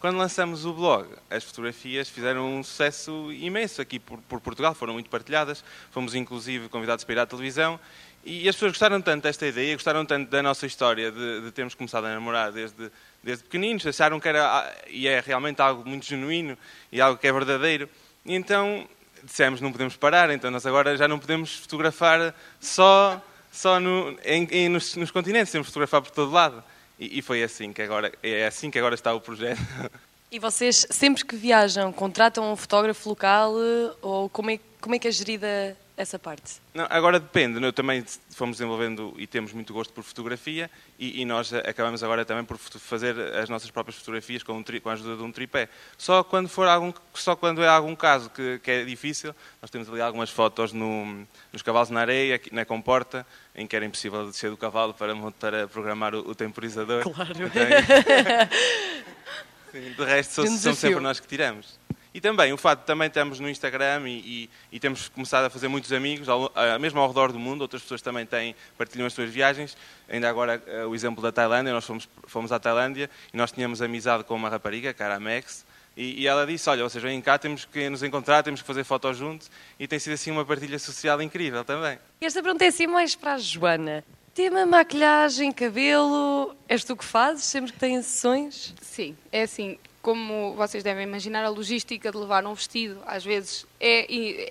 Quando 0.00 0.18
lançamos 0.18 0.66
o 0.66 0.72
blog, 0.74 1.08
as 1.30 1.44
fotografias 1.44 2.10
fizeram 2.10 2.56
um 2.56 2.62
sucesso 2.62 3.32
imenso 3.32 3.80
aqui 3.80 3.98
por, 3.98 4.18
por 4.22 4.40
Portugal, 4.40 4.74
foram 4.74 4.92
muito 4.92 5.08
partilhadas, 5.08 5.64
fomos 5.90 6.14
inclusive 6.14 6.68
convidados 6.68 7.04
para 7.04 7.14
ir 7.14 7.18
à 7.20 7.26
televisão 7.26 7.80
e 8.22 8.48
as 8.48 8.54
pessoas 8.54 8.72
gostaram 8.72 9.00
tanto 9.00 9.22
desta 9.22 9.46
ideia, 9.46 9.74
gostaram 9.74 10.04
tanto 10.04 10.30
da 10.30 10.42
nossa 10.42 10.66
história 10.66 11.10
de, 11.12 11.42
de 11.42 11.50
termos 11.52 11.74
começado 11.74 12.06
a 12.06 12.14
namorar 12.14 12.52
desde, 12.52 12.90
desde 13.22 13.44
pequeninos, 13.44 13.86
acharam 13.86 14.18
que 14.18 14.28
era, 14.28 14.74
e 14.88 15.06
é 15.06 15.20
realmente 15.20 15.62
algo 15.62 15.88
muito 15.88 16.06
genuíno 16.06 16.58
e 16.90 17.00
algo 17.00 17.18
que 17.18 17.26
é 17.26 17.32
verdadeiro. 17.32 17.88
E 18.26 18.34
então 18.34 18.88
dissemos 19.24 19.60
não 19.60 19.72
podemos 19.72 19.96
parar, 19.96 20.30
então 20.30 20.50
nós 20.50 20.66
agora 20.66 20.96
já 20.96 21.08
não 21.08 21.18
podemos 21.18 21.56
fotografar 21.56 22.34
só, 22.60 23.20
só 23.50 23.80
no, 23.80 24.16
em, 24.24 24.46
em, 24.50 24.68
nos, 24.68 24.94
nos, 24.96 25.10
continentes, 25.10 25.52
temos 25.52 25.66
de 25.66 25.72
fotografar 25.72 26.02
por 26.02 26.10
todo 26.10 26.30
lado. 26.30 26.62
E, 26.98 27.18
e, 27.18 27.22
foi 27.22 27.42
assim 27.42 27.72
que 27.72 27.82
agora, 27.82 28.12
é 28.22 28.46
assim 28.46 28.70
que 28.70 28.78
agora 28.78 28.94
está 28.94 29.12
o 29.12 29.20
projeto. 29.20 29.60
E 30.32 30.38
vocês, 30.40 30.84
sempre 30.90 31.24
que 31.24 31.36
viajam, 31.36 31.92
contratam 31.92 32.52
um 32.52 32.56
fotógrafo 32.56 33.08
local 33.08 33.54
ou 34.02 34.28
como 34.28 34.50
é, 34.50 34.58
como 34.80 34.96
é 34.96 34.98
que 34.98 35.06
é 35.06 35.10
gerida 35.12 35.76
essa 35.96 36.18
parte? 36.18 36.60
Não, 36.72 36.86
agora 36.90 37.20
depende. 37.20 37.60
Nós 37.60 37.72
também 37.72 38.04
fomos 38.30 38.56
desenvolvendo 38.56 39.14
e 39.16 39.28
temos 39.28 39.52
muito 39.52 39.72
gosto 39.72 39.92
por 39.92 40.02
fotografia 40.02 40.68
e, 40.98 41.20
e 41.20 41.24
nós 41.24 41.52
acabamos 41.52 42.02
agora 42.02 42.24
também 42.24 42.44
por 42.44 42.58
fazer 42.58 43.16
as 43.34 43.48
nossas 43.48 43.70
próprias 43.70 43.96
fotografias 43.96 44.42
com, 44.42 44.54
um 44.54 44.62
com, 44.62 44.90
a 44.90 44.92
ajuda 44.92 45.16
de 45.16 45.22
um 45.22 45.30
tripé. 45.30 45.68
Só 45.96 46.24
quando, 46.24 46.48
for 46.48 46.66
algum, 46.66 46.92
só 47.14 47.36
quando 47.36 47.62
é 47.62 47.68
algum 47.68 47.94
caso 47.94 48.28
que, 48.30 48.58
que 48.58 48.70
é 48.70 48.84
difícil, 48.84 49.34
nós 49.62 49.70
temos 49.70 49.88
ali 49.88 50.00
algumas 50.00 50.30
fotos 50.30 50.72
no, 50.72 51.24
nos 51.52 51.62
cavalos 51.62 51.90
na 51.90 52.00
areia, 52.00 52.40
na 52.50 52.64
comporta, 52.64 53.24
em 53.54 53.66
que 53.66 53.76
era 53.76 53.84
impossível 53.84 54.26
descer 54.26 54.50
do 54.50 54.56
cavalo 54.56 54.94
para, 54.94 55.14
para 55.38 55.68
programar 55.68 56.14
o, 56.14 56.30
o 56.30 56.34
temporizador. 56.34 57.04
Claro. 57.04 57.30
Então, 57.30 57.62
sim, 59.70 59.92
de 59.92 60.04
resto, 60.04 60.48
são 60.58 60.74
sempre 60.74 61.00
nós 61.00 61.20
que 61.20 61.28
tiramos. 61.28 61.78
E 62.14 62.20
também 62.20 62.52
o 62.52 62.56
fato 62.56 62.80
de 62.80 62.86
também 62.86 63.08
estamos 63.08 63.40
no 63.40 63.50
Instagram 63.50 64.08
e, 64.08 64.12
e, 64.12 64.50
e, 64.70 64.78
temos 64.78 65.08
começado 65.08 65.46
a 65.46 65.50
fazer 65.50 65.66
muitos 65.66 65.92
amigos, 65.92 66.28
ao, 66.28 66.48
mesmo 66.80 67.00
ao 67.00 67.08
redor 67.08 67.32
do 67.32 67.40
mundo, 67.40 67.62
outras 67.62 67.82
pessoas 67.82 68.00
também 68.00 68.24
têm, 68.24 68.54
partilham 68.78 69.04
as 69.04 69.12
suas 69.12 69.28
viagens. 69.28 69.76
Ainda 70.08 70.30
agora 70.30 70.62
eh, 70.64 70.84
o 70.84 70.94
exemplo 70.94 71.20
da 71.20 71.32
Tailândia, 71.32 71.72
nós 71.72 71.84
fomos, 71.84 72.08
fomos 72.28 72.52
à 72.52 72.60
Tailândia 72.60 73.10
e 73.32 73.36
nós 73.36 73.50
tínhamos 73.50 73.82
amizade 73.82 74.22
com 74.22 74.36
uma 74.36 74.48
rapariga, 74.48 74.94
cara 74.94 75.18
Max, 75.18 75.66
e, 75.96 76.22
e, 76.22 76.26
ela 76.26 76.46
disse, 76.46 76.68
olha, 76.68 76.82
vocês 76.82 77.02
vêm 77.02 77.20
cá, 77.20 77.38
temos 77.38 77.64
que 77.64 77.88
nos 77.88 78.02
encontrar, 78.02 78.42
temos 78.42 78.60
que 78.60 78.66
fazer 78.66 78.84
fotos 78.84 79.16
juntos, 79.16 79.50
e 79.78 79.86
tem 79.86 79.98
sido 79.98 80.12
assim 80.12 80.30
uma 80.30 80.44
partilha 80.44 80.78
social 80.78 81.20
incrível 81.22 81.64
também. 81.64 81.98
Esta 82.20 82.42
pergunta 82.42 82.64
é 82.64 82.68
assim 82.68 82.86
mais 82.86 83.14
para 83.14 83.34
a 83.34 83.38
Joana. 83.38 84.04
Tema 84.34 84.66
maquilhagem, 84.66 85.52
cabelo, 85.52 86.56
és 86.68 86.82
tu 86.82 86.96
que 86.96 87.04
fazes 87.04 87.44
sempre 87.44 87.72
que 87.72 87.78
tens 87.78 88.06
sessões? 88.06 88.74
Sim, 88.80 89.16
é 89.30 89.42
assim, 89.42 89.78
como 90.04 90.52
vocês 90.52 90.84
devem 90.84 91.02
imaginar, 91.02 91.42
a 91.46 91.48
logística 91.48 92.12
de 92.12 92.18
levar 92.18 92.46
um 92.46 92.52
vestido 92.52 93.00
às 93.06 93.24
vezes 93.24 93.66
é, 93.80 94.04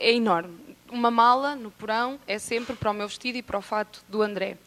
é 0.09 0.11
enorme. 0.11 0.57
Uma 0.91 1.11
mala 1.11 1.55
no 1.55 1.69
porão 1.69 2.19
é 2.27 2.39
sempre 2.39 2.75
para 2.75 2.89
o 2.89 2.93
meu 2.93 3.07
vestido 3.07 3.37
e 3.37 3.43
para 3.43 3.59
o 3.59 3.61
fato 3.61 4.03
do 4.09 4.23
André. 4.23 4.57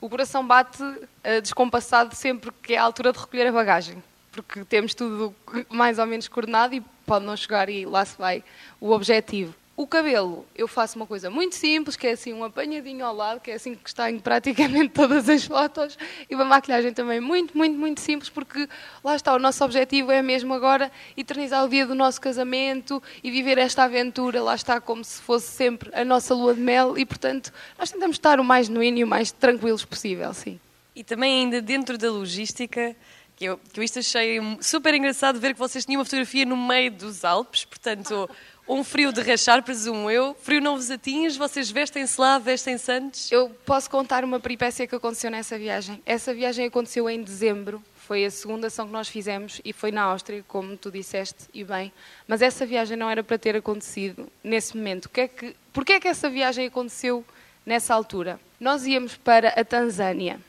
O 0.00 0.08
coração 0.08 0.44
bate 0.44 0.82
uh, 0.82 1.40
descompassado 1.40 2.16
sempre 2.16 2.50
que 2.60 2.74
é 2.74 2.78
a 2.78 2.82
altura 2.82 3.12
de 3.12 3.20
recolher 3.20 3.46
a 3.46 3.52
bagagem, 3.52 4.02
porque 4.32 4.64
temos 4.64 4.94
tudo 4.94 5.32
mais 5.70 6.00
ou 6.00 6.06
menos 6.06 6.26
coordenado 6.26 6.74
e 6.74 6.80
pode 7.06 7.24
não 7.24 7.36
chegar 7.36 7.68
e 7.68 7.86
lá 7.86 8.04
se 8.04 8.18
vai 8.18 8.42
o 8.80 8.90
objetivo. 8.90 9.54
O 9.74 9.86
cabelo, 9.86 10.46
eu 10.54 10.68
faço 10.68 10.96
uma 10.96 11.06
coisa 11.06 11.30
muito 11.30 11.54
simples, 11.54 11.96
que 11.96 12.06
é 12.06 12.12
assim 12.12 12.32
um 12.34 12.44
apanhadinho 12.44 13.06
ao 13.06 13.16
lado, 13.16 13.40
que 13.40 13.50
é 13.50 13.54
assim 13.54 13.74
que 13.74 13.88
está 13.88 14.10
em 14.10 14.18
praticamente 14.18 14.90
todas 14.92 15.26
as 15.30 15.44
fotos, 15.46 15.98
e 16.28 16.34
uma 16.34 16.44
maquilhagem 16.44 16.92
também 16.92 17.20
muito, 17.20 17.56
muito, 17.56 17.78
muito 17.78 17.98
simples, 18.00 18.28
porque 18.28 18.68
lá 19.02 19.16
está, 19.16 19.34
o 19.34 19.38
nosso 19.38 19.64
objetivo 19.64 20.12
é 20.12 20.20
mesmo 20.20 20.52
agora 20.52 20.92
eternizar 21.16 21.64
o 21.64 21.68
dia 21.70 21.86
do 21.86 21.94
nosso 21.94 22.20
casamento 22.20 23.02
e 23.24 23.30
viver 23.30 23.56
esta 23.56 23.84
aventura, 23.84 24.42
lá 24.42 24.54
está, 24.54 24.78
como 24.78 25.02
se 25.02 25.22
fosse 25.22 25.46
sempre 25.46 25.90
a 25.94 26.04
nossa 26.04 26.34
lua 26.34 26.54
de 26.54 26.60
mel, 26.60 26.98
e 26.98 27.06
portanto 27.06 27.50
nós 27.78 27.90
tentamos 27.90 28.16
estar 28.16 28.38
o 28.38 28.44
mais 28.44 28.66
genuíno 28.66 28.98
e 28.98 29.04
o 29.04 29.06
mais 29.06 29.32
tranquilos 29.32 29.86
possível, 29.86 30.34
sim. 30.34 30.60
E 30.94 31.02
também 31.02 31.44
ainda 31.44 31.62
dentro 31.62 31.96
da 31.96 32.10
logística, 32.10 32.94
que 33.34 33.46
eu, 33.46 33.58
que 33.72 33.80
eu 33.80 33.84
isto 33.84 33.98
achei 33.98 34.38
super 34.60 34.94
engraçado 34.94 35.40
ver 35.40 35.54
que 35.54 35.58
vocês 35.58 35.84
tinham 35.84 35.98
uma 35.98 36.04
fotografia 36.04 36.44
no 36.44 36.56
meio 36.56 36.92
dos 36.92 37.24
Alpes, 37.24 37.64
portanto 37.64 38.28
um 38.68 38.84
frio 38.84 39.12
de 39.12 39.20
rachar, 39.20 39.62
presumo 39.62 40.10
eu. 40.10 40.34
Frio 40.40 40.60
não 40.60 40.76
vos 40.76 40.90
atinge, 40.90 41.38
vocês 41.38 41.70
vestem-se 41.70 42.20
lá, 42.20 42.38
vestem-se 42.38 42.90
antes? 42.90 43.32
Eu 43.32 43.50
posso 43.66 43.90
contar 43.90 44.24
uma 44.24 44.38
peripécia 44.38 44.86
que 44.86 44.94
aconteceu 44.94 45.30
nessa 45.30 45.58
viagem. 45.58 46.00
Essa 46.06 46.32
viagem 46.32 46.66
aconteceu 46.66 47.08
em 47.10 47.22
dezembro, 47.22 47.82
foi 47.96 48.24
a 48.24 48.30
segunda 48.30 48.66
ação 48.66 48.86
que 48.86 48.92
nós 48.92 49.08
fizemos 49.08 49.60
e 49.64 49.72
foi 49.72 49.90
na 49.90 50.02
Áustria, 50.02 50.44
como 50.46 50.76
tu 50.76 50.90
disseste, 50.90 51.44
e 51.54 51.64
bem. 51.64 51.92
Mas 52.26 52.42
essa 52.42 52.66
viagem 52.66 52.96
não 52.96 53.08
era 53.08 53.22
para 53.22 53.38
ter 53.38 53.56
acontecido 53.56 54.28
nesse 54.42 54.76
momento. 54.76 55.08
Que 55.08 55.22
é 55.22 55.28
que, 55.28 55.56
porquê 55.72 55.94
é 55.94 56.00
que 56.00 56.08
essa 56.08 56.28
viagem 56.28 56.66
aconteceu 56.66 57.24
nessa 57.64 57.94
altura? 57.94 58.40
Nós 58.60 58.86
íamos 58.86 59.16
para 59.16 59.48
a 59.48 59.64
Tanzânia, 59.64 60.40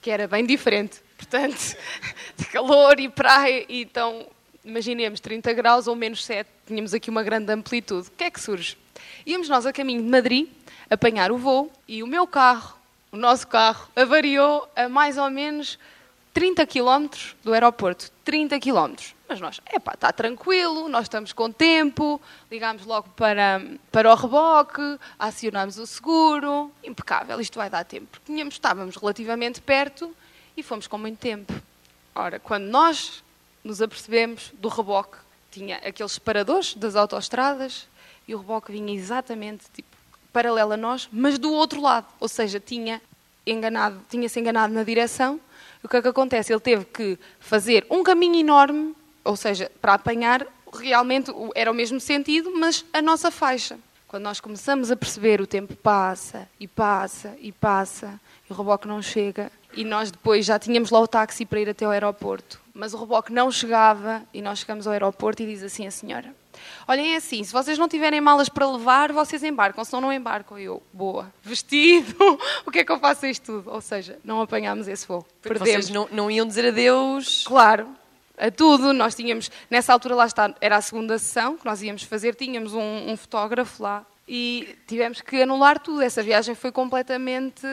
que 0.00 0.10
era 0.10 0.28
bem 0.28 0.44
diferente. 0.44 1.00
Portanto, 1.16 1.76
de 2.36 2.46
calor 2.46 2.98
e 3.00 3.08
praia, 3.08 3.64
e 3.68 3.82
então 3.82 4.26
imaginemos 4.64 5.20
30 5.20 5.52
graus 5.52 5.86
ou 5.86 5.96
menos 5.96 6.24
7, 6.24 6.48
tínhamos 6.66 6.94
aqui 6.94 7.10
uma 7.10 7.22
grande 7.22 7.52
amplitude. 7.52 8.08
O 8.08 8.10
que 8.12 8.24
é 8.24 8.30
que 8.30 8.40
surge? 8.40 8.76
Íamos 9.26 9.48
nós 9.48 9.66
a 9.66 9.72
caminho 9.72 10.02
de 10.02 10.08
Madrid, 10.08 10.48
apanhar 10.88 11.32
o 11.32 11.38
voo, 11.38 11.70
e 11.86 12.02
o 12.02 12.06
meu 12.06 12.26
carro, 12.26 12.78
o 13.12 13.16
nosso 13.16 13.46
carro, 13.46 13.88
avariou 13.96 14.68
a 14.76 14.88
mais 14.88 15.16
ou 15.16 15.30
menos 15.30 15.78
30 16.32 16.64
quilómetros 16.66 17.36
do 17.42 17.52
aeroporto. 17.52 18.10
30 18.24 18.58
quilómetros. 18.60 19.14
Mas 19.28 19.40
nós, 19.40 19.60
epá, 19.72 19.94
está 19.94 20.12
tranquilo, 20.12 20.88
nós 20.88 21.02
estamos 21.02 21.32
com 21.32 21.50
tempo, 21.52 22.20
ligámos 22.50 22.84
logo 22.84 23.08
para, 23.10 23.62
para 23.92 24.12
o 24.12 24.14
reboque, 24.14 24.98
acionámos 25.18 25.78
o 25.78 25.86
seguro, 25.86 26.70
impecável, 26.82 27.40
isto 27.40 27.56
vai 27.56 27.70
dar 27.70 27.84
tempo. 27.84 28.06
Porque 28.10 28.26
tínhamos, 28.26 28.54
estávamos 28.54 28.96
relativamente 28.96 29.60
perto 29.60 30.14
e 30.56 30.62
fomos 30.62 30.86
com 30.86 30.98
muito 30.98 31.18
tempo. 31.18 31.52
Ora, 32.14 32.40
quando 32.40 32.64
nós 32.64 33.22
nos 33.64 33.80
apercebemos 33.82 34.52
do 34.54 34.68
reboque. 34.68 35.18
Tinha 35.50 35.76
aqueles 35.78 36.12
separadores 36.12 36.74
das 36.74 36.96
autoestradas 36.96 37.86
e 38.26 38.34
o 38.34 38.38
reboque 38.38 38.72
vinha 38.72 38.94
exatamente 38.94 39.64
tipo, 39.72 39.88
paralelo 40.32 40.72
a 40.72 40.76
nós, 40.76 41.08
mas 41.12 41.38
do 41.38 41.52
outro 41.52 41.80
lado. 41.80 42.06
Ou 42.18 42.28
seja, 42.28 42.60
tinha 42.60 43.00
enganado, 43.46 44.00
tinha-se 44.08 44.38
enganado 44.38 44.72
na 44.72 44.84
direção. 44.84 45.40
O 45.82 45.88
que 45.88 45.96
é 45.96 46.02
que 46.02 46.08
acontece? 46.08 46.52
Ele 46.52 46.60
teve 46.60 46.84
que 46.84 47.18
fazer 47.38 47.86
um 47.90 48.02
caminho 48.02 48.36
enorme, 48.36 48.94
ou 49.24 49.36
seja, 49.36 49.70
para 49.80 49.94
apanhar 49.94 50.46
realmente 50.72 51.32
era 51.54 51.70
o 51.70 51.74
mesmo 51.74 51.98
sentido, 51.98 52.52
mas 52.54 52.84
a 52.92 53.02
nossa 53.02 53.30
faixa. 53.30 53.78
Quando 54.06 54.24
nós 54.24 54.40
começamos 54.40 54.90
a 54.90 54.96
perceber 54.96 55.40
o 55.40 55.46
tempo 55.46 55.74
passa 55.76 56.48
e 56.58 56.66
passa 56.66 57.36
e 57.40 57.52
passa 57.52 58.20
e 58.48 58.52
o 58.52 58.56
reboque 58.56 58.88
não 58.88 59.00
chega 59.00 59.52
e 59.72 59.84
nós 59.84 60.10
depois 60.10 60.44
já 60.44 60.58
tínhamos 60.58 60.90
lá 60.90 61.00
o 61.00 61.06
táxi 61.06 61.46
para 61.46 61.60
ir 61.60 61.68
até 61.68 61.86
o 61.86 61.90
aeroporto 61.90 62.59
mas 62.74 62.94
o 62.94 62.98
reboque 62.98 63.32
não 63.32 63.50
chegava 63.50 64.22
e 64.32 64.40
nós 64.40 64.60
chegamos 64.60 64.86
ao 64.86 64.92
aeroporto 64.92 65.42
e 65.42 65.46
diz 65.46 65.62
assim 65.62 65.86
a 65.86 65.90
senhora: 65.90 66.34
Olhem, 66.86 67.14
é 67.14 67.16
assim, 67.16 67.42
se 67.42 67.52
vocês 67.52 67.78
não 67.78 67.88
tiverem 67.88 68.20
malas 68.20 68.48
para 68.48 68.70
levar, 68.70 69.12
vocês 69.12 69.42
embarcam, 69.42 69.84
senão 69.84 70.00
não 70.00 70.12
embarcam. 70.12 70.58
Eu, 70.58 70.82
boa, 70.92 71.32
vestido, 71.42 72.16
o 72.66 72.70
que 72.70 72.80
é 72.80 72.84
que 72.84 72.92
eu 72.92 72.98
faço 72.98 73.26
isto 73.26 73.44
tudo? 73.44 73.70
Ou 73.70 73.80
seja, 73.80 74.18
não 74.24 74.40
apanhámos 74.40 74.88
esse 74.88 75.06
voo. 75.06 75.22
Porque 75.42 75.58
Perdemos. 75.58 75.86
Vocês 75.86 75.90
não, 75.90 76.08
não 76.10 76.30
iam 76.30 76.46
dizer 76.46 76.68
adeus? 76.68 77.44
Claro, 77.46 77.88
a 78.38 78.50
tudo. 78.50 78.92
Nós 78.92 79.14
tínhamos, 79.14 79.50
nessa 79.70 79.92
altura 79.92 80.14
lá 80.14 80.26
está, 80.26 80.54
era 80.60 80.76
a 80.76 80.80
segunda 80.80 81.18
sessão 81.18 81.56
que 81.56 81.64
nós 81.64 81.82
íamos 81.82 82.02
fazer, 82.02 82.34
tínhamos 82.34 82.74
um, 82.74 83.10
um 83.10 83.16
fotógrafo 83.16 83.82
lá 83.82 84.04
e 84.26 84.76
tivemos 84.86 85.20
que 85.20 85.42
anular 85.42 85.78
tudo. 85.78 86.02
Essa 86.02 86.22
viagem 86.22 86.54
foi 86.54 86.72
completamente 86.72 87.66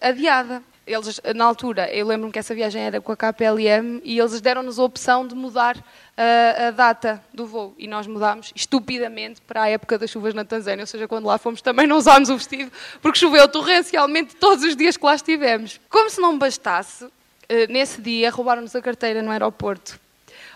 adiada 0.00 0.62
eles, 0.86 1.20
na 1.34 1.44
altura, 1.44 1.92
eu 1.92 2.06
lembro-me 2.06 2.32
que 2.32 2.38
essa 2.38 2.54
viagem 2.54 2.82
era 2.82 3.00
com 3.00 3.12
a 3.12 3.16
KPLM 3.16 4.00
e 4.04 4.18
eles 4.18 4.40
deram-nos 4.40 4.78
a 4.78 4.82
opção 4.82 5.26
de 5.26 5.34
mudar 5.34 5.76
a, 6.16 6.68
a, 6.68 6.70
data 6.70 7.22
do 7.32 7.46
voo. 7.46 7.74
E 7.78 7.86
nós 7.86 8.06
mudámos 8.06 8.52
estupidamente 8.54 9.40
para 9.42 9.62
a 9.62 9.68
época 9.68 9.98
das 9.98 10.10
chuvas 10.10 10.34
na 10.34 10.44
Tanzânia, 10.44 10.82
ou 10.82 10.86
seja, 10.86 11.06
quando 11.06 11.26
lá 11.26 11.38
fomos 11.38 11.62
também 11.62 11.86
não 11.86 11.96
usámos 11.96 12.28
o 12.28 12.36
vestido, 12.36 12.72
porque 13.00 13.18
choveu 13.18 13.46
torrencialmente 13.48 14.36
todos 14.36 14.64
os 14.64 14.74
dias 14.74 14.96
que 14.96 15.04
lá 15.04 15.14
estivemos. 15.14 15.80
Como 15.88 16.10
se 16.10 16.20
não 16.20 16.38
bastasse, 16.38 17.06
eh, 17.48 17.66
nesse 17.68 18.00
dia 18.00 18.30
roubaram-nos 18.30 18.74
a 18.74 18.82
carteira 18.82 19.22
no 19.22 19.30
aeroporto. 19.30 19.98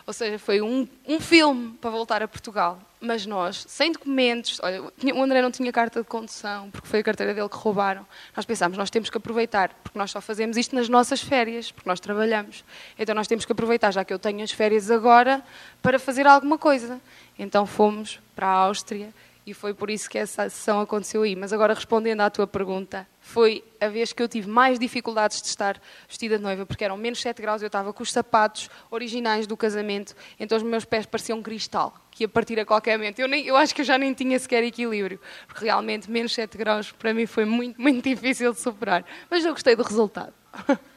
Ou 0.07 0.13
seja, 0.13 0.39
foi 0.39 0.61
um, 0.61 0.87
um 1.07 1.19
filme 1.19 1.73
para 1.81 1.89
voltar 1.89 2.23
a 2.23 2.29
Portugal. 2.29 2.79
Mas 3.01 3.25
nós, 3.25 3.65
sem 3.69 3.93
documentos, 3.93 4.61
olha, 4.63 4.83
o 4.83 5.23
André 5.23 5.41
não 5.41 5.51
tinha 5.51 5.71
carta 5.73 6.01
de 6.01 6.07
condução, 6.07 6.71
porque 6.71 6.87
foi 6.87 7.01
a 7.01 7.03
carteira 7.03 7.35
dele 7.35 7.49
que 7.49 7.57
roubaram. 7.57 8.07
Nós 8.37 8.45
pensámos, 8.45 8.77
nós 8.77 8.91
temos 8.91 9.09
que 9.11 9.17
aproveitar, 9.17 9.71
porque 9.83 9.99
nós 9.99 10.11
só 10.11 10.21
fazemos 10.21 10.57
isto 10.57 10.75
nas 10.75 10.89
nossas 10.89 11.23
férias, 11.23 11.71
porque 11.71 11.89
nós 11.89 12.01
trabalhamos. 12.01 12.65
Então 12.99 13.15
nós 13.15 13.27
temos 13.27 13.45
que 13.45 13.53
aproveitar, 13.53 13.91
já 13.93 14.05
que 14.05 14.13
eu 14.13 14.19
tenho 14.19 14.43
as 14.43 14.51
férias 14.51 14.91
agora, 14.91 15.43
para 15.83 15.99
fazer 15.99 16.27
alguma 16.27 16.59
coisa. 16.59 17.01
Então 17.39 17.67
fomos 17.67 18.21
para 18.35 18.47
a 18.47 18.53
Áustria 18.53 19.13
e 19.47 19.53
foi 19.53 19.75
por 19.75 19.91
isso 19.91 20.09
que 20.09 20.17
essa 20.17 20.49
sessão 20.49 20.81
aconteceu 20.81 21.23
aí. 21.23 21.37
Mas 21.37 21.53
agora, 21.53 21.75
respondendo 21.75 22.21
à 22.21 22.31
tua 22.31 22.47
pergunta, 22.47 23.07
foi 23.21 23.63
a 23.81 23.89
vez 23.89 24.13
que 24.13 24.23
eu 24.23 24.29
tive 24.29 24.49
mais 24.49 24.79
dificuldades 24.79 25.43
de 25.43 25.49
estar 25.49 25.81
vestida 26.09 26.39
de 26.39 26.43
noiva, 26.43 26.65
porque 26.65 26.85
eram 26.85 26.97
menos 26.97 27.21
7 27.21 27.43
graus, 27.43 27.61
eu 27.61 27.67
estava 27.67 27.93
com 27.93 28.03
os 28.03 28.11
sapatos 28.11 28.71
originais 28.91 29.47
do 29.47 29.57
casamento, 29.57 30.15
então 30.41 30.57
os 30.57 30.65
meus 30.65 30.85
pés 30.85 31.05
pareciam 31.05 31.43
cristal, 31.43 31.95
que 32.11 32.25
ia 32.25 32.29
partir 32.29 32.59
a 32.59 32.65
qualquer 32.65 32.97
momento. 32.97 33.19
Eu, 33.19 33.29
nem, 33.29 33.45
eu 33.45 33.57
acho 33.57 33.75
que 33.75 33.83
eu 33.83 33.85
já 33.85 33.99
nem 33.99 34.15
tinha 34.15 34.39
sequer 34.39 34.65
equilíbrio, 34.65 35.21
porque 35.47 35.65
realmente 35.65 36.11
menos 36.11 36.33
7 36.33 36.57
graus 36.57 36.93
para 36.93 37.13
mim 37.13 37.27
foi 37.27 37.45
muito, 37.45 37.81
muito 37.81 38.03
difícil 38.09 38.53
de 38.53 38.61
superar. 38.61 39.05
Mas 39.31 39.45
eu 39.45 39.53
gostei 39.53 39.77
do 39.77 39.83
resultado. 39.83 40.33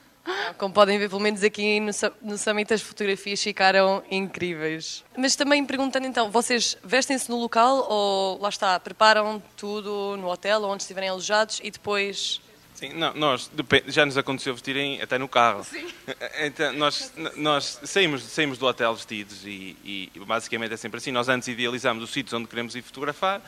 Como 0.58 0.74
podem 0.74 0.98
ver, 1.00 1.10
pelo 1.10 1.22
menos 1.22 1.44
aqui 1.44 1.80
no, 1.80 1.92
no 2.22 2.38
Summit 2.38 2.74
as 2.74 2.82
fotografias 2.82 3.42
ficaram 3.42 4.04
incríveis. 4.10 5.04
Mas 5.18 5.36
também 5.36 5.66
perguntando 5.66 6.06
então, 6.06 6.30
vocês 6.32 6.78
vestem-se 6.84 7.30
no 7.30 7.38
local 7.38 7.86
ou 7.90 8.40
lá 8.40 8.50
está, 8.50 8.80
preparam 8.80 9.42
tudo 9.56 10.18
no 10.18 10.28
hotel 10.28 10.64
onde 10.64 10.84
estiverem 10.84 11.10
alojados 11.10 11.60
e 11.64 11.72
depois 11.72 12.42
Sim, 12.78 12.94
não, 12.94 13.12
nós 13.16 13.50
já 13.88 14.06
nos 14.06 14.20
aconteceu 14.20 14.54
vestirem 14.54 15.02
até 15.02 15.18
no 15.18 15.28
carro. 15.28 15.64
Sim. 15.64 15.88
Então, 16.40 16.72
nós, 16.74 17.12
nós 17.36 17.80
saímos, 17.84 18.22
saímos 18.22 18.60
do 18.60 18.68
hotel 18.68 18.94
vestidos 18.94 19.44
e, 19.44 19.76
e, 19.84 20.12
basicamente 20.28 20.74
é 20.74 20.78
sempre 20.78 21.00
assim. 21.00 21.12
Nós 21.12 21.28
antes 21.28 21.48
idealizamos 21.48 22.04
os 22.04 22.12
sítios 22.12 22.34
onde 22.34 22.48
queremos 22.48 22.76
ir 22.76 22.84
fotografar 22.84 23.42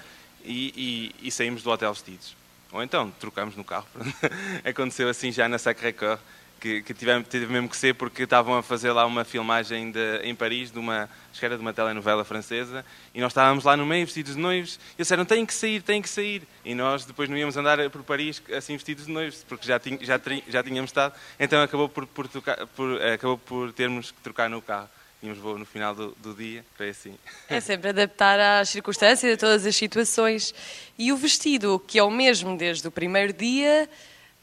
e, 0.44 1.14
e, 1.22 1.28
e 1.28 1.32
saímos 1.32 1.62
do 1.62 1.70
hotel 1.70 1.94
vestidos. 1.94 2.36
Ou 2.72 2.82
então 2.82 3.12
trocamos 3.20 3.56
no 3.56 3.64
carro. 3.64 3.86
aconteceu 4.66 5.08
assim 5.08 5.32
já 5.32 5.48
na 5.48 5.60
Sacré-Cœur 5.60 6.18
que, 6.60 6.82
que 6.82 6.94
tivemos, 6.94 7.28
mesmo 7.50 7.70
que 7.70 7.78
ser 7.78 7.96
porque 7.96 8.24
estavam 8.24 8.58
a 8.58 8.62
fazer 8.63 8.92
lá 8.92 9.06
uma 9.06 9.24
filmagem 9.24 9.92
de, 9.92 10.18
em 10.24 10.36
Paris 10.36 10.72
de 10.72 10.78
uma, 10.78 11.10
acho 11.32 11.39
que 11.39 11.46
era 11.46 11.56
de 11.56 11.62
uma 11.62 11.74
telenovela 11.74 12.24
francesa 12.25 12.86
e 13.13 13.22
nós 13.22 13.32
estávamos 13.32 13.63
lá 13.63 13.78
no 13.78 13.86
meio 13.86 14.06
vestidos 14.06 14.36
de 14.36 14.42
noivos 14.42 14.75
e 14.75 15.00
eles 15.00 15.08
disseram 15.08 15.25
tem 15.25 15.46
que 15.46 15.54
sair, 15.54 15.82
tem 15.82 16.01
que 16.01 16.10
sair 16.10 16.44
e 16.63 16.75
nós 16.75 17.06
depois 17.06 17.30
não 17.30 17.38
íamos 17.38 17.58
andar 17.58 17.89
por 17.89 18.04
Paris 18.04 18.42
assim 18.56 18.74
vestidos 18.74 19.06
de 19.06 19.12
noivos 19.12 19.44
porque 19.48 19.66
já, 19.66 19.80
já, 20.01 20.20
já 20.48 20.63
tínhamos 20.63 20.89
estado 20.89 21.16
então 21.39 21.62
acabou 21.63 21.88
por, 21.88 22.06
por, 22.06 22.28
tocar, 22.28 22.68
por, 22.68 23.01
acabou 23.01 23.38
por 23.38 23.72
termos 23.74 24.12
que 24.12 24.22
trocar 24.22 24.50
no 24.50 24.62
carro 24.62 24.89
tínhamos 25.20 25.42
voo 25.42 25.58
no 25.58 25.66
final 25.66 25.94
do, 25.94 26.16
do, 26.20 26.34
dia, 26.34 26.63
foi 26.75 26.89
assim. 26.89 27.13
É 27.50 27.60
sempre 27.60 27.89
adaptar 27.89 28.39
às 28.39 28.70
circunstâncias, 28.70 29.34
a 29.34 29.38
todas 29.38 29.66
as 29.66 29.75
situações. 29.75 30.54
E 30.98 31.12
o 31.12 31.18
vestido, 31.18 31.78
que 31.86 32.00
é 32.00 32.04
o 32.04 32.10
mesmo 32.10 32.58
desde 32.58 32.88
o 32.88 32.92
primeiro 32.92 33.34
dia, 33.34 33.89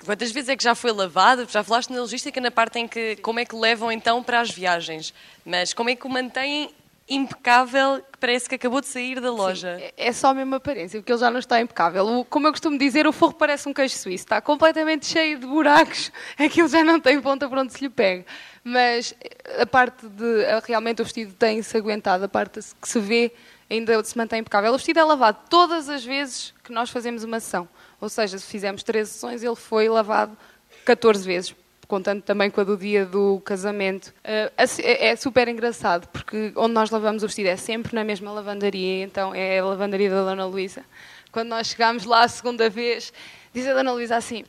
Quantas 0.04 0.30
vezes 0.30 0.48
é 0.48 0.56
que 0.56 0.62
já 0.62 0.74
foi 0.74 0.92
lavado? 0.92 1.46
Já 1.48 1.62
falaste 1.62 1.90
na 1.90 2.00
logística 2.00 2.40
na 2.40 2.50
parte 2.50 2.78
em 2.78 2.86
que 2.86 3.16
como 3.16 3.40
é 3.40 3.44
que 3.44 3.56
levam 3.56 3.90
então 3.90 4.22
para 4.22 4.40
as 4.40 4.50
viagens, 4.50 5.12
mas 5.44 5.72
como 5.72 5.90
é 5.90 5.96
que 5.96 6.06
o 6.06 6.10
mantêm 6.10 6.70
impecável 7.08 8.02
que 8.12 8.18
parece 8.18 8.48
que 8.48 8.56
acabou 8.56 8.80
de 8.80 8.88
sair 8.88 9.20
da 9.20 9.30
loja. 9.30 9.78
Sim, 9.78 9.90
é 9.96 10.12
só 10.12 10.28
a 10.28 10.34
mesma 10.34 10.56
aparência, 10.56 11.00
porque 11.00 11.12
ele 11.12 11.20
já 11.20 11.30
não 11.30 11.38
está 11.38 11.60
impecável. 11.60 12.04
O, 12.04 12.24
como 12.24 12.48
eu 12.48 12.50
costumo 12.50 12.76
dizer, 12.76 13.06
o 13.06 13.12
forro 13.12 13.34
parece 13.34 13.68
um 13.68 13.72
queijo 13.72 13.96
suíço, 13.96 14.24
está 14.24 14.40
completamente 14.40 15.06
cheio 15.06 15.38
de 15.38 15.46
buracos, 15.46 16.10
aquilo 16.38 16.68
já 16.68 16.82
não 16.82 16.98
tem 17.00 17.20
ponta 17.20 17.48
para 17.48 17.60
onde 17.60 17.72
se 17.72 17.80
lhe 17.80 17.90
pega. 17.90 18.26
Mas 18.64 19.14
a 19.60 19.66
parte 19.66 20.08
de 20.08 20.44
realmente 20.66 21.00
o 21.00 21.04
vestido 21.04 21.32
tem-se 21.34 21.76
aguentado, 21.76 22.24
a 22.24 22.28
parte 22.28 22.60
que 22.80 22.88
se 22.88 22.98
vê 22.98 23.32
ainda 23.70 24.02
se 24.02 24.16
mantém 24.16 24.40
impecável. 24.40 24.72
O 24.72 24.76
vestido 24.76 24.98
é 24.98 25.04
lavado 25.04 25.38
todas 25.48 25.88
as 25.88 26.04
vezes 26.04 26.52
que 26.64 26.72
nós 26.72 26.90
fazemos 26.90 27.22
uma 27.22 27.38
sessão. 27.38 27.68
Ou 28.00 28.08
seja, 28.08 28.38
se 28.38 28.46
fizemos 28.46 28.82
13 28.82 29.10
sessões, 29.10 29.42
ele 29.42 29.56
foi 29.56 29.88
lavado 29.88 30.36
14 30.84 31.24
vezes, 31.26 31.54
contando 31.88 32.22
também 32.22 32.50
com 32.50 32.60
a 32.60 32.64
do 32.64 32.76
dia 32.76 33.06
do 33.06 33.40
casamento. 33.44 34.12
Eh, 34.22 34.52
é, 34.82 35.08
é 35.08 35.16
super 35.16 35.48
engraçado, 35.48 36.06
porque 36.08 36.52
onde 36.56 36.74
nós 36.74 36.90
lavamos 36.90 37.22
o 37.22 37.26
vestido 37.26 37.48
é 37.48 37.56
sempre 37.56 37.94
na 37.94 38.04
mesma 38.04 38.30
lavandaria, 38.32 39.02
então 39.02 39.34
é 39.34 39.58
a 39.58 39.64
lavandaria 39.64 40.10
da 40.10 40.24
Dona 40.24 40.46
Luísa. 40.46 40.84
Quando 41.32 41.48
nós 41.48 41.68
chegámos 41.68 42.04
lá 42.04 42.24
a 42.24 42.28
segunda 42.28 42.70
vez, 42.70 43.12
diz 43.52 43.66
a 43.66 43.74
Dona 43.74 43.92
Luísa 43.92 44.16
assim: 44.16 44.44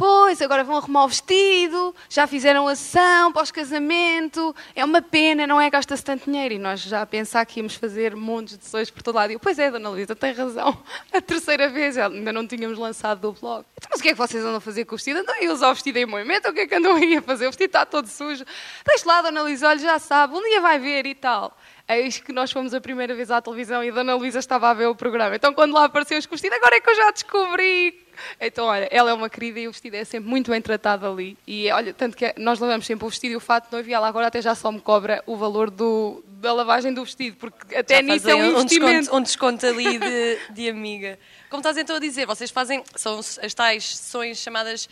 Pois, 0.00 0.40
agora 0.40 0.64
vão 0.64 0.78
arrumar 0.78 1.04
o 1.04 1.08
vestido, 1.08 1.94
já 2.08 2.26
fizeram 2.26 2.66
a 2.66 2.74
sessão 2.74 3.30
pós-casamento, 3.34 4.56
é 4.74 4.82
uma 4.82 5.02
pena, 5.02 5.46
não 5.46 5.60
é? 5.60 5.68
Gasta-se 5.68 6.02
tanto 6.02 6.24
dinheiro. 6.24 6.54
E 6.54 6.58
nós 6.58 6.80
já 6.80 7.02
a 7.02 7.06
pensar 7.06 7.44
que 7.44 7.60
íamos 7.60 7.74
fazer 7.74 8.16
montes 8.16 8.56
de 8.56 8.64
sessões 8.64 8.88
por 8.88 9.02
todo 9.02 9.16
lado. 9.16 9.30
E 9.30 9.34
eu, 9.34 9.38
pois 9.38 9.58
é, 9.58 9.70
Dona 9.70 9.90
Luísa, 9.90 10.16
tem 10.16 10.32
razão. 10.32 10.82
A 11.12 11.20
terceira 11.20 11.68
vez, 11.68 11.98
ainda 11.98 12.32
não 12.32 12.46
tínhamos 12.46 12.78
lançado 12.78 13.20
do 13.20 13.38
blog. 13.38 13.66
Então, 13.76 13.90
mas 13.90 14.00
o 14.00 14.02
que 14.02 14.08
é 14.08 14.12
que 14.12 14.16
vocês 14.18 14.42
andam 14.42 14.56
a 14.56 14.60
fazer 14.60 14.86
com 14.86 14.94
o 14.94 14.96
vestido? 14.96 15.20
Andam 15.20 15.34
a 15.34 15.52
usar 15.52 15.68
o 15.68 15.74
vestido 15.74 15.98
em 15.98 16.06
movimento? 16.06 16.48
O 16.48 16.54
que 16.54 16.60
é 16.60 16.66
que 16.66 16.74
andam 16.76 16.92
a 16.96 17.22
fazer? 17.22 17.44
O 17.44 17.50
vestido 17.50 17.66
está 17.66 17.84
todo 17.84 18.06
sujo. 18.06 18.46
Deixe 18.86 19.06
lá, 19.06 19.20
Dona 19.20 19.42
Luísa, 19.42 19.68
olha, 19.68 19.80
já 19.80 19.98
sabe, 19.98 20.34
um 20.34 20.42
dia 20.42 20.62
vai 20.62 20.78
ver 20.78 21.04
e 21.04 21.14
tal. 21.14 21.54
Eis 21.90 22.18
que 22.18 22.32
nós 22.32 22.52
fomos 22.52 22.72
a 22.72 22.80
primeira 22.80 23.14
vez 23.14 23.30
à 23.30 23.42
televisão 23.42 23.82
e 23.82 23.90
a 23.90 23.92
Dona 23.92 24.14
Luísa 24.14 24.38
estava 24.38 24.70
a 24.70 24.74
ver 24.74 24.86
o 24.86 24.94
programa. 24.94 25.34
Então, 25.34 25.52
quando 25.52 25.74
lá 25.74 25.84
apareceu 25.84 26.18
os 26.18 26.26
vestidos, 26.26 26.56
agora 26.56 26.76
é 26.76 26.80
que 26.80 26.88
eu 26.88 26.94
já 26.94 27.10
descobri 27.10 27.94
então, 28.40 28.66
olha, 28.66 28.88
ela 28.90 29.10
é 29.10 29.14
uma 29.14 29.28
querida 29.28 29.60
e 29.60 29.68
o 29.68 29.72
vestido 29.72 29.96
é 29.96 30.04
sempre 30.04 30.28
muito 30.28 30.50
bem 30.50 30.60
tratado 30.60 31.06
ali. 31.06 31.36
E 31.46 31.70
olha, 31.70 31.92
tanto 31.92 32.16
que 32.16 32.34
nós 32.36 32.58
lavamos 32.58 32.86
sempre 32.86 33.06
o 33.06 33.08
vestido 33.08 33.32
e 33.32 33.36
o 33.36 33.40
fato 33.40 33.66
de 33.66 33.72
noiva 33.72 33.90
e 33.90 33.92
ela 33.92 34.08
agora 34.08 34.26
até 34.26 34.40
já 34.40 34.54
só 34.54 34.70
me 34.70 34.80
cobra 34.80 35.22
o 35.26 35.36
valor 35.36 35.70
do, 35.70 36.22
da 36.26 36.52
lavagem 36.52 36.92
do 36.92 37.04
vestido, 37.04 37.36
porque 37.36 37.74
até 37.74 37.96
já 37.96 38.02
nisso 38.02 38.28
é 38.28 38.34
um. 38.34 38.58
Um 38.58 38.64
desconto, 38.64 39.16
um 39.16 39.22
desconto 39.22 39.66
ali 39.66 39.98
de, 39.98 40.38
de 40.50 40.68
amiga. 40.68 41.18
Como 41.48 41.60
estás 41.60 41.76
então 41.76 41.96
a 41.96 41.98
dizer, 41.98 42.26
vocês 42.26 42.50
fazem, 42.50 42.82
são 42.94 43.18
as 43.18 43.54
tais 43.54 43.96
sessões 43.96 44.38
chamadas 44.38 44.88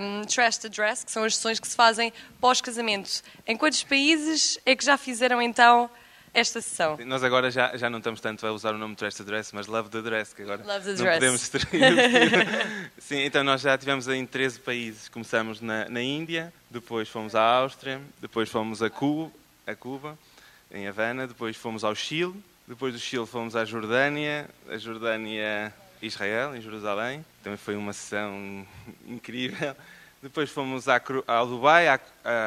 um, 0.00 0.22
Trash 0.22 0.58
to 0.58 0.68
Dress, 0.68 1.04
que 1.04 1.12
são 1.12 1.24
as 1.24 1.36
sessões 1.36 1.60
que 1.60 1.68
se 1.68 1.76
fazem 1.76 2.12
pós-casamento. 2.40 3.22
Em 3.46 3.56
quantos 3.56 3.82
países 3.82 4.58
é 4.64 4.74
que 4.74 4.84
já 4.84 4.96
fizeram 4.96 5.40
então 5.40 5.90
esta 6.34 6.60
sessão. 6.60 6.96
Nós 7.04 7.22
agora 7.22 7.50
já, 7.50 7.76
já 7.76 7.90
não 7.90 7.98
estamos 7.98 8.20
tanto 8.20 8.46
a 8.46 8.52
usar 8.52 8.74
o 8.74 8.78
nome 8.78 8.94
Dress 8.94 9.16
to 9.16 9.24
Dress, 9.24 9.54
mas 9.54 9.66
Love 9.66 9.90
the 9.90 10.00
Dress, 10.00 10.34
que 10.34 10.42
agora 10.42 10.62
Love 10.64 10.84
the 10.84 10.90
não 10.90 10.96
dress. 10.96 11.50
podemos. 11.50 11.50
Sim, 12.98 13.18
então 13.18 13.44
nós 13.44 13.60
já 13.60 13.76
tivemos 13.76 14.08
em 14.08 14.24
13 14.24 14.60
países. 14.60 15.08
Começamos 15.08 15.60
na, 15.60 15.88
na 15.88 16.00
Índia, 16.00 16.52
depois 16.70 17.08
fomos 17.08 17.34
à 17.34 17.42
Áustria, 17.42 18.00
depois 18.20 18.48
fomos 18.48 18.82
a 18.82 18.88
Cuba, 18.88 19.30
a 19.66 19.74
Cuba, 19.74 20.18
em 20.70 20.88
Havana, 20.88 21.26
depois 21.26 21.56
fomos 21.56 21.84
ao 21.84 21.94
Chile, 21.94 22.34
depois 22.66 22.94
do 22.94 22.98
Chile 22.98 23.26
fomos 23.26 23.54
à 23.54 23.64
Jordânia, 23.64 24.48
a 24.70 24.78
Jordânia, 24.78 25.72
Israel, 26.00 26.56
em 26.56 26.60
Jerusalém. 26.62 27.24
Também 27.42 27.58
foi 27.58 27.76
uma 27.76 27.92
sessão 27.92 28.66
incrível. 29.06 29.76
Depois 30.22 30.48
fomos 30.50 30.88
à, 30.88 31.00
ao 31.26 31.46
Dubai, 31.46 31.88
à, 31.88 32.00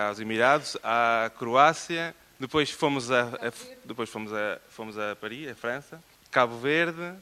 aos 0.07 0.19
Emirados, 0.19 0.77
à 0.83 1.29
Croácia, 1.37 2.15
depois 2.39 2.71
fomos 2.71 3.11
a, 3.11 3.21
a, 3.21 3.51
depois 3.85 4.09
fomos 4.09 4.33
a, 4.33 4.59
fomos 4.69 4.97
a 4.97 5.15
Paris, 5.15 5.49
a 5.49 5.55
França, 5.55 6.01
Cabo 6.31 6.57
Verde, 6.57 7.13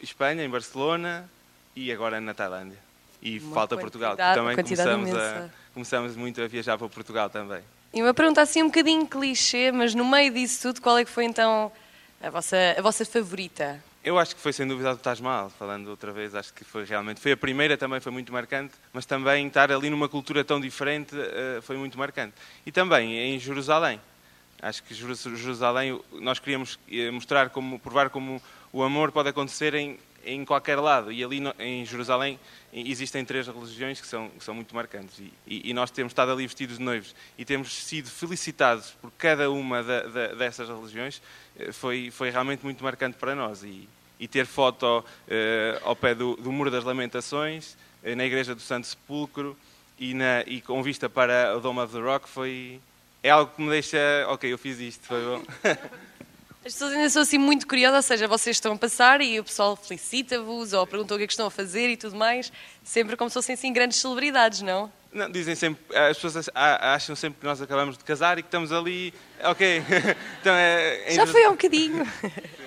Espanha, 0.00 0.44
em 0.44 0.50
Barcelona 0.50 1.28
e 1.74 1.92
agora 1.92 2.20
na 2.20 2.34
Tailândia. 2.34 2.78
E 3.22 3.38
uma 3.38 3.54
falta 3.54 3.76
Portugal, 3.76 4.16
também 4.16 4.56
começamos, 4.56 5.14
a, 5.14 5.48
começamos 5.72 6.16
muito 6.16 6.40
a 6.42 6.46
viajar 6.46 6.76
para 6.76 6.88
Portugal 6.88 7.30
também. 7.30 7.62
E 7.94 8.02
uma 8.02 8.12
pergunta 8.12 8.42
assim 8.42 8.62
um 8.62 8.66
bocadinho 8.66 9.06
clichê, 9.06 9.72
mas 9.72 9.94
no 9.94 10.04
meio 10.04 10.32
disso 10.32 10.62
tudo, 10.62 10.82
qual 10.82 10.98
é 10.98 11.04
que 11.04 11.10
foi 11.10 11.24
então 11.24 11.72
a 12.22 12.30
vossa, 12.30 12.56
a 12.76 12.82
vossa 12.82 13.04
favorita? 13.04 13.82
Eu 14.04 14.18
acho 14.18 14.36
que 14.36 14.40
foi 14.40 14.52
sem 14.52 14.66
dúvida 14.66 14.94
do 14.94 15.00
Taj 15.00 15.20
Mahal, 15.20 15.50
falando 15.50 15.88
outra 15.88 16.12
vez, 16.12 16.34
acho 16.34 16.52
que 16.54 16.62
foi 16.62 16.84
realmente, 16.84 17.20
foi 17.20 17.32
a 17.32 17.36
primeira 17.36 17.76
também, 17.76 17.98
foi 17.98 18.12
muito 18.12 18.32
marcante, 18.32 18.74
mas 18.92 19.04
também 19.04 19.48
estar 19.48 19.72
ali 19.72 19.90
numa 19.90 20.08
cultura 20.08 20.44
tão 20.44 20.60
diferente 20.60 21.16
uh, 21.16 21.60
foi 21.62 21.76
muito 21.76 21.98
marcante. 21.98 22.34
E 22.64 22.70
também 22.70 23.16
em 23.16 23.38
Jerusalém, 23.40 24.00
Acho 24.60 24.82
que 24.82 24.94
Jerusalém, 24.94 26.00
nós 26.12 26.38
queríamos 26.38 26.78
eh, 26.90 27.10
mostrar, 27.10 27.50
como, 27.50 27.78
provar 27.78 28.10
como 28.10 28.40
o 28.72 28.82
amor 28.82 29.12
pode 29.12 29.28
acontecer 29.28 29.74
em, 29.74 29.98
em 30.24 30.44
qualquer 30.44 30.78
lado. 30.78 31.12
E 31.12 31.22
ali 31.22 31.40
em 31.58 31.84
Jerusalém 31.84 32.38
existem 32.72 33.24
três 33.24 33.46
religiões 33.46 34.00
que 34.00 34.06
são, 34.06 34.28
que 34.30 34.42
são 34.42 34.54
muito 34.54 34.74
marcantes. 34.74 35.18
E, 35.46 35.70
e, 35.70 35.74
nós 35.74 35.90
temos 35.90 36.10
estado 36.10 36.32
ali 36.32 36.46
vestidos 36.46 36.78
de 36.78 36.84
noivos 36.84 37.14
e 37.36 37.44
temos 37.44 37.72
sido 37.72 38.10
felicitados 38.10 38.90
por 39.00 39.10
cada 39.18 39.50
uma 39.50 39.82
da, 39.82 40.02
da, 40.02 40.26
dessas 40.34 40.68
religiões. 40.68 41.20
Eh, 41.58 41.72
foi, 41.72 42.10
foi 42.10 42.30
realmente 42.30 42.64
muito 42.64 42.82
marcante 42.82 43.16
para 43.18 43.34
nós. 43.34 43.62
E, 43.62 43.88
e 44.18 44.26
ter 44.26 44.46
foto 44.46 45.00
uh, 45.00 45.04
ao 45.82 45.94
pé 45.94 46.14
do, 46.14 46.36
do 46.36 46.50
Muro 46.50 46.70
das 46.70 46.84
Lamentações, 46.84 47.76
na 48.16 48.24
Igreja 48.24 48.54
do 48.54 48.62
Santo 48.62 48.86
Sepulcro 48.86 49.54
e, 49.98 50.14
na, 50.14 50.42
e 50.46 50.60
com 50.60 50.82
vista 50.82 51.08
para 51.08 51.56
o 51.56 51.60
Dome 51.60 51.80
of 51.80 51.92
the 51.92 52.00
Rock 52.00 52.28
foi, 52.28 52.80
é 53.26 53.30
algo 53.30 53.52
que 53.54 53.60
me 53.60 53.68
deixa, 53.70 53.98
ok, 54.28 54.52
eu 54.52 54.56
fiz 54.56 54.78
isto, 54.78 55.06
foi 55.06 55.24
bom. 55.24 55.42
As 56.64 56.72
pessoas 56.72 56.92
ainda 56.94 57.10
são 57.10 57.22
assim 57.22 57.38
muito 57.38 57.66
curiosas, 57.66 57.96
ou 57.96 58.02
seja, 58.02 58.26
vocês 58.26 58.56
estão 58.56 58.72
a 58.72 58.76
passar 58.76 59.20
e 59.20 59.38
o 59.38 59.44
pessoal 59.44 59.76
felicita-vos 59.76 60.72
ou 60.72 60.84
pergunta 60.84 61.14
o 61.14 61.16
que 61.16 61.22
é 61.22 61.26
que 61.26 61.32
estão 61.32 61.46
a 61.46 61.50
fazer 61.50 61.88
e 61.90 61.96
tudo 61.96 62.16
mais, 62.16 62.52
sempre 62.82 63.16
como 63.16 63.30
se 63.30 63.34
fossem 63.34 63.54
assim 63.54 63.72
grandes 63.72 63.98
celebridades, 64.00 64.62
não? 64.62 64.90
Não, 65.12 65.30
dizem 65.30 65.54
sempre, 65.54 65.96
as 65.96 66.18
pessoas 66.18 66.50
acham 66.54 67.14
sempre 67.14 67.38
que 67.40 67.46
nós 67.46 67.62
acabamos 67.62 67.96
de 67.96 68.02
casar 68.02 68.38
e 68.38 68.42
que 68.42 68.48
estamos 68.48 68.72
ali, 68.72 69.14
ok. 69.44 69.82
então 70.40 70.54
é, 70.54 71.12
é 71.12 71.14
Já 71.14 71.26
foi 71.26 71.44
há 71.44 71.48
um 71.48 71.52
bocadinho. 71.52 72.04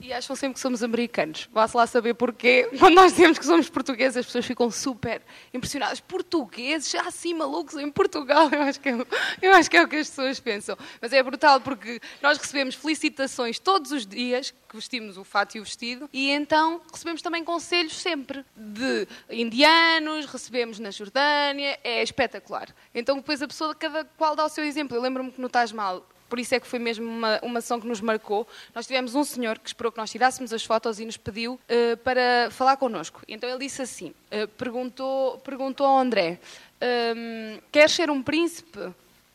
E 0.00 0.12
acham 0.12 0.34
sempre 0.34 0.54
que 0.54 0.60
somos 0.60 0.82
americanos. 0.82 1.48
Vá-se 1.52 1.76
lá 1.76 1.86
saber 1.86 2.14
porquê. 2.14 2.68
Quando 2.78 2.94
nós 2.94 3.12
dizemos 3.12 3.38
que 3.38 3.44
somos 3.44 3.68
portugueses, 3.68 4.16
as 4.16 4.26
pessoas 4.26 4.46
ficam 4.46 4.70
super 4.70 5.20
impressionadas. 5.52 6.00
Portugueses, 6.00 6.90
já 6.90 7.02
assim 7.02 7.34
malucos 7.34 7.76
em 7.76 7.90
Portugal. 7.90 8.48
Eu 8.50 8.62
acho, 8.62 8.80
que 8.80 8.88
é, 8.88 9.06
eu 9.42 9.52
acho 9.52 9.70
que 9.70 9.76
é 9.76 9.82
o 9.82 9.88
que 9.88 9.96
as 9.96 10.08
pessoas 10.08 10.40
pensam. 10.40 10.76
Mas 11.00 11.12
é 11.12 11.22
brutal 11.22 11.60
porque 11.60 12.00
nós 12.22 12.38
recebemos 12.38 12.74
felicitações 12.74 13.58
todos 13.58 13.92
os 13.92 14.06
dias, 14.06 14.54
que 14.68 14.76
vestimos 14.76 15.18
o 15.18 15.24
fato 15.24 15.56
e 15.56 15.60
o 15.60 15.64
vestido, 15.64 16.08
e 16.12 16.30
então 16.30 16.80
recebemos 16.92 17.20
também 17.20 17.44
conselhos 17.44 17.96
sempre 17.96 18.44
de 18.56 19.06
indianos, 19.28 20.26
recebemos 20.26 20.78
na 20.78 20.90
Jordânia. 20.90 21.78
É 21.84 22.02
espetacular. 22.02 22.74
Então 22.94 23.16
depois 23.16 23.42
a 23.42 23.48
pessoa, 23.48 23.74
cada 23.74 24.04
qual 24.04 24.34
dá 24.34 24.44
o 24.44 24.48
seu 24.48 24.64
exemplo. 24.64 24.96
Eu 24.96 25.02
lembro-me 25.02 25.30
que 25.30 25.40
no 25.40 25.48
Taj 25.48 25.74
Mahal 25.74 26.06
por 26.30 26.38
isso 26.38 26.54
é 26.54 26.60
que 26.60 26.66
foi 26.66 26.78
mesmo 26.78 27.06
uma, 27.06 27.40
uma 27.42 27.58
ação 27.58 27.80
que 27.80 27.86
nos 27.86 28.00
marcou. 28.00 28.46
Nós 28.72 28.86
tivemos 28.86 29.16
um 29.16 29.24
senhor 29.24 29.58
que 29.58 29.68
esperou 29.68 29.90
que 29.90 29.98
nós 29.98 30.10
tirássemos 30.10 30.52
as 30.52 30.64
fotos 30.64 31.00
e 31.00 31.04
nos 31.04 31.16
pediu 31.16 31.54
uh, 31.54 31.96
para 31.98 32.48
falar 32.52 32.76
connosco. 32.76 33.20
Então 33.28 33.50
ele 33.50 33.58
disse 33.58 33.82
assim, 33.82 34.14
uh, 34.32 34.46
perguntou, 34.56 35.38
perguntou 35.38 35.84
ao 35.84 35.98
André, 35.98 36.38
um, 36.80 37.58
queres 37.72 37.92
ser 37.92 38.10
um 38.10 38.22
príncipe? 38.22 38.78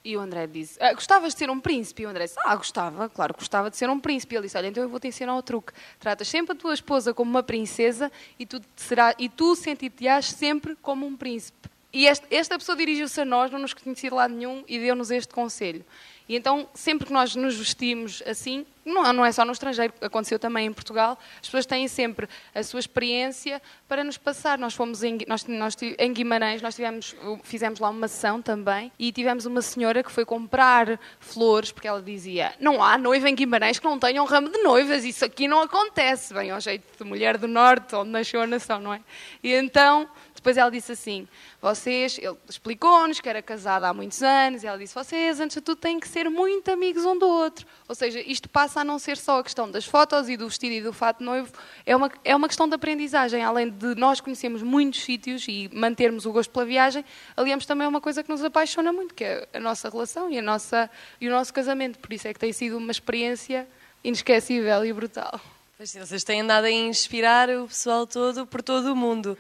E 0.04 0.16
o 0.16 0.20
André 0.20 0.46
disse, 0.46 0.78
ah, 0.80 0.94
gostavas 0.94 1.34
de 1.34 1.40
ser 1.40 1.50
um 1.50 1.60
príncipe? 1.60 2.04
E 2.04 2.06
o 2.06 2.10
André 2.10 2.26
disse, 2.26 2.38
ah, 2.46 2.56
gostava, 2.56 3.10
claro, 3.10 3.34
gostava 3.36 3.72
de 3.72 3.76
ser 3.76 3.90
um 3.90 4.00
príncipe. 4.00 4.36
E 4.36 4.38
ele 4.38 4.46
disse, 4.46 4.56
olha, 4.56 4.68
então 4.68 4.84
eu 4.84 4.88
vou 4.88 5.00
te 5.00 5.08
ensinar 5.08 5.36
o 5.36 5.42
truque. 5.42 5.74
Tratas 6.00 6.28
sempre 6.28 6.54
a 6.54 6.56
tua 6.56 6.76
esposa 6.76 7.12
como 7.12 7.32
uma 7.32 7.42
princesa 7.42 8.12
e 8.38 8.46
tu, 8.46 8.62
será, 8.76 9.16
e 9.18 9.28
tu 9.28 9.56
sentir-te-ás 9.56 10.28
sempre 10.28 10.76
como 10.76 11.08
um 11.08 11.18
príncipe. 11.18 11.75
E 11.96 12.08
esta, 12.08 12.58
pessoa 12.58 12.76
dirigiu-se 12.76 13.22
a 13.22 13.24
nós, 13.24 13.50
não 13.50 13.58
nos 13.58 13.74
conhecia 13.74 14.10
de 14.10 14.16
lado 14.18 14.34
nenhum, 14.34 14.66
e 14.68 14.78
deu-nos 14.78 15.12
este 15.12 15.34
conselho. 15.34 15.86
E 16.28 16.36
então, 16.36 16.68
sempre 16.74 17.08
que 17.08 17.14
nós 17.14 17.34
nos 17.38 17.56
vestimos 17.56 18.22
assim, 18.26 18.66
não, 18.84 19.14
não 19.14 19.26
é 19.26 19.32
só 19.32 19.46
no 19.46 19.54
estrangeiro, 19.54 19.94
aconteceu 20.02 20.38
também 20.38 20.66
em 20.66 20.74
Portugal, 20.74 21.18
as 21.36 21.48
pessoas 21.48 21.66
têm 21.66 21.88
sempre 21.88 22.28
a 22.54 22.62
sua 22.64 22.82
experiência 22.82 23.62
para 23.88 24.04
nos 24.04 24.18
passar. 24.18 24.58
Nós 24.58 24.74
fomos 24.74 25.04
em, 25.04 25.20
nós, 25.26 25.46
nós, 25.46 25.78
em 25.98 26.12
Guimarães, 26.12 26.62
nós 26.62 26.76
tivemos, 26.76 27.16
fizemos 27.44 27.80
lá 27.80 27.90
uma 27.90 28.08
ação 28.08 28.42
também, 28.42 28.92
e 29.00 29.14
tivemos 29.14 29.46
uma 29.46 29.62
senhora 29.62 30.04
que 30.04 30.12
foi 30.12 30.26
comprar 30.26 31.00
flores, 31.22 31.72
porque 31.72 31.88
ela 31.88 32.02
dizia, 32.02 32.56
não 32.60 32.84
há 32.84 32.98
noiva 32.98 33.30
em 33.30 33.36
Guimarães 33.36 33.80
que 33.80 33.86
não 33.86 33.98
tenha 33.98 34.22
um 34.22 34.26
ramo 34.26 34.50
de 34.50 34.62
noivas, 34.64 35.06
isso 35.06 35.24
aqui 35.24 35.48
não 35.48 35.62
acontece. 35.62 36.34
Bem, 36.34 36.52
ao 36.52 36.60
jeito 36.60 36.86
de 36.98 37.04
mulher 37.06 37.38
do 37.38 37.48
Norte, 37.48 37.96
onde 37.96 38.10
nasceu 38.10 38.42
a 38.42 38.48
nação, 38.48 38.82
não 38.82 38.94
é? 38.94 39.00
E 39.42 39.54
então 39.54 40.10
depois 40.46 40.58
ela 40.58 40.70
disse 40.70 40.92
assim: 40.92 41.28
vocês, 41.60 42.20
ele 42.20 42.38
explicou-nos 42.48 43.20
que 43.20 43.28
era 43.28 43.42
casada 43.42 43.88
há 43.88 43.94
muitos 43.94 44.22
anos, 44.22 44.62
e 44.62 44.68
ela 44.68 44.78
disse: 44.78 44.94
vocês, 44.94 45.40
antes 45.40 45.56
de 45.56 45.62
tudo, 45.62 45.78
têm 45.78 46.00
que 46.00 46.08
ser 46.08 46.30
muito 46.30 46.70
amigos 46.70 47.04
um 47.04 47.18
do 47.18 47.28
outro. 47.28 47.66
Ou 47.88 47.96
seja, 47.96 48.20
isto 48.20 48.48
passa 48.48 48.82
a 48.82 48.84
não 48.84 49.00
ser 49.00 49.18
só 49.18 49.40
a 49.40 49.44
questão 49.44 49.72
das 49.72 49.86
fotos 49.86 50.30
e 50.30 50.38
do 50.38 50.48
vestido 50.48 50.74
e 50.74 50.82
do 50.82 50.94
fato 50.94 51.24
noivo, 51.24 51.52
é 51.84 51.96
uma, 51.96 52.12
é 52.24 52.36
uma 52.36 52.48
questão 52.48 52.68
de 52.68 52.76
aprendizagem. 52.76 53.44
Além 53.44 53.72
de 53.72 53.96
nós 53.96 54.22
conhecermos 54.22 54.62
muitos 54.62 55.02
sítios 55.02 55.48
e 55.48 55.68
mantermos 55.74 56.28
o 56.28 56.32
gosto 56.32 56.52
pela 56.52 56.66
viagem, 56.66 57.04
aliamos 57.36 57.66
também 57.66 57.88
a 57.88 57.90
uma 57.90 58.02
coisa 58.02 58.22
que 58.22 58.30
nos 58.30 58.44
apaixona 58.44 58.94
muito, 58.94 59.16
que 59.16 59.24
é 59.24 59.48
a 59.52 59.60
nossa 59.60 59.90
relação 59.90 60.30
e, 60.30 60.38
a 60.38 60.44
nossa, 60.44 60.88
e 61.20 61.28
o 61.28 61.32
nosso 61.32 61.52
casamento. 61.52 61.98
Por 61.98 62.14
isso 62.14 62.28
é 62.28 62.34
que 62.34 62.40
tem 62.40 62.54
sido 62.54 62.78
uma 62.78 62.92
experiência 62.92 63.68
inesquecível 64.04 64.86
e 64.86 64.94
brutal. 64.94 65.42
Vocês 65.80 66.24
têm 66.24 66.42
andado 66.42 66.66
a 66.66 66.72
inspirar 66.72 67.50
o 67.50 67.68
pessoal 67.68 68.06
todo 68.06 68.46
por 68.46 68.62
todo 68.62 68.94
o 68.94 68.96
mundo. 68.96 69.36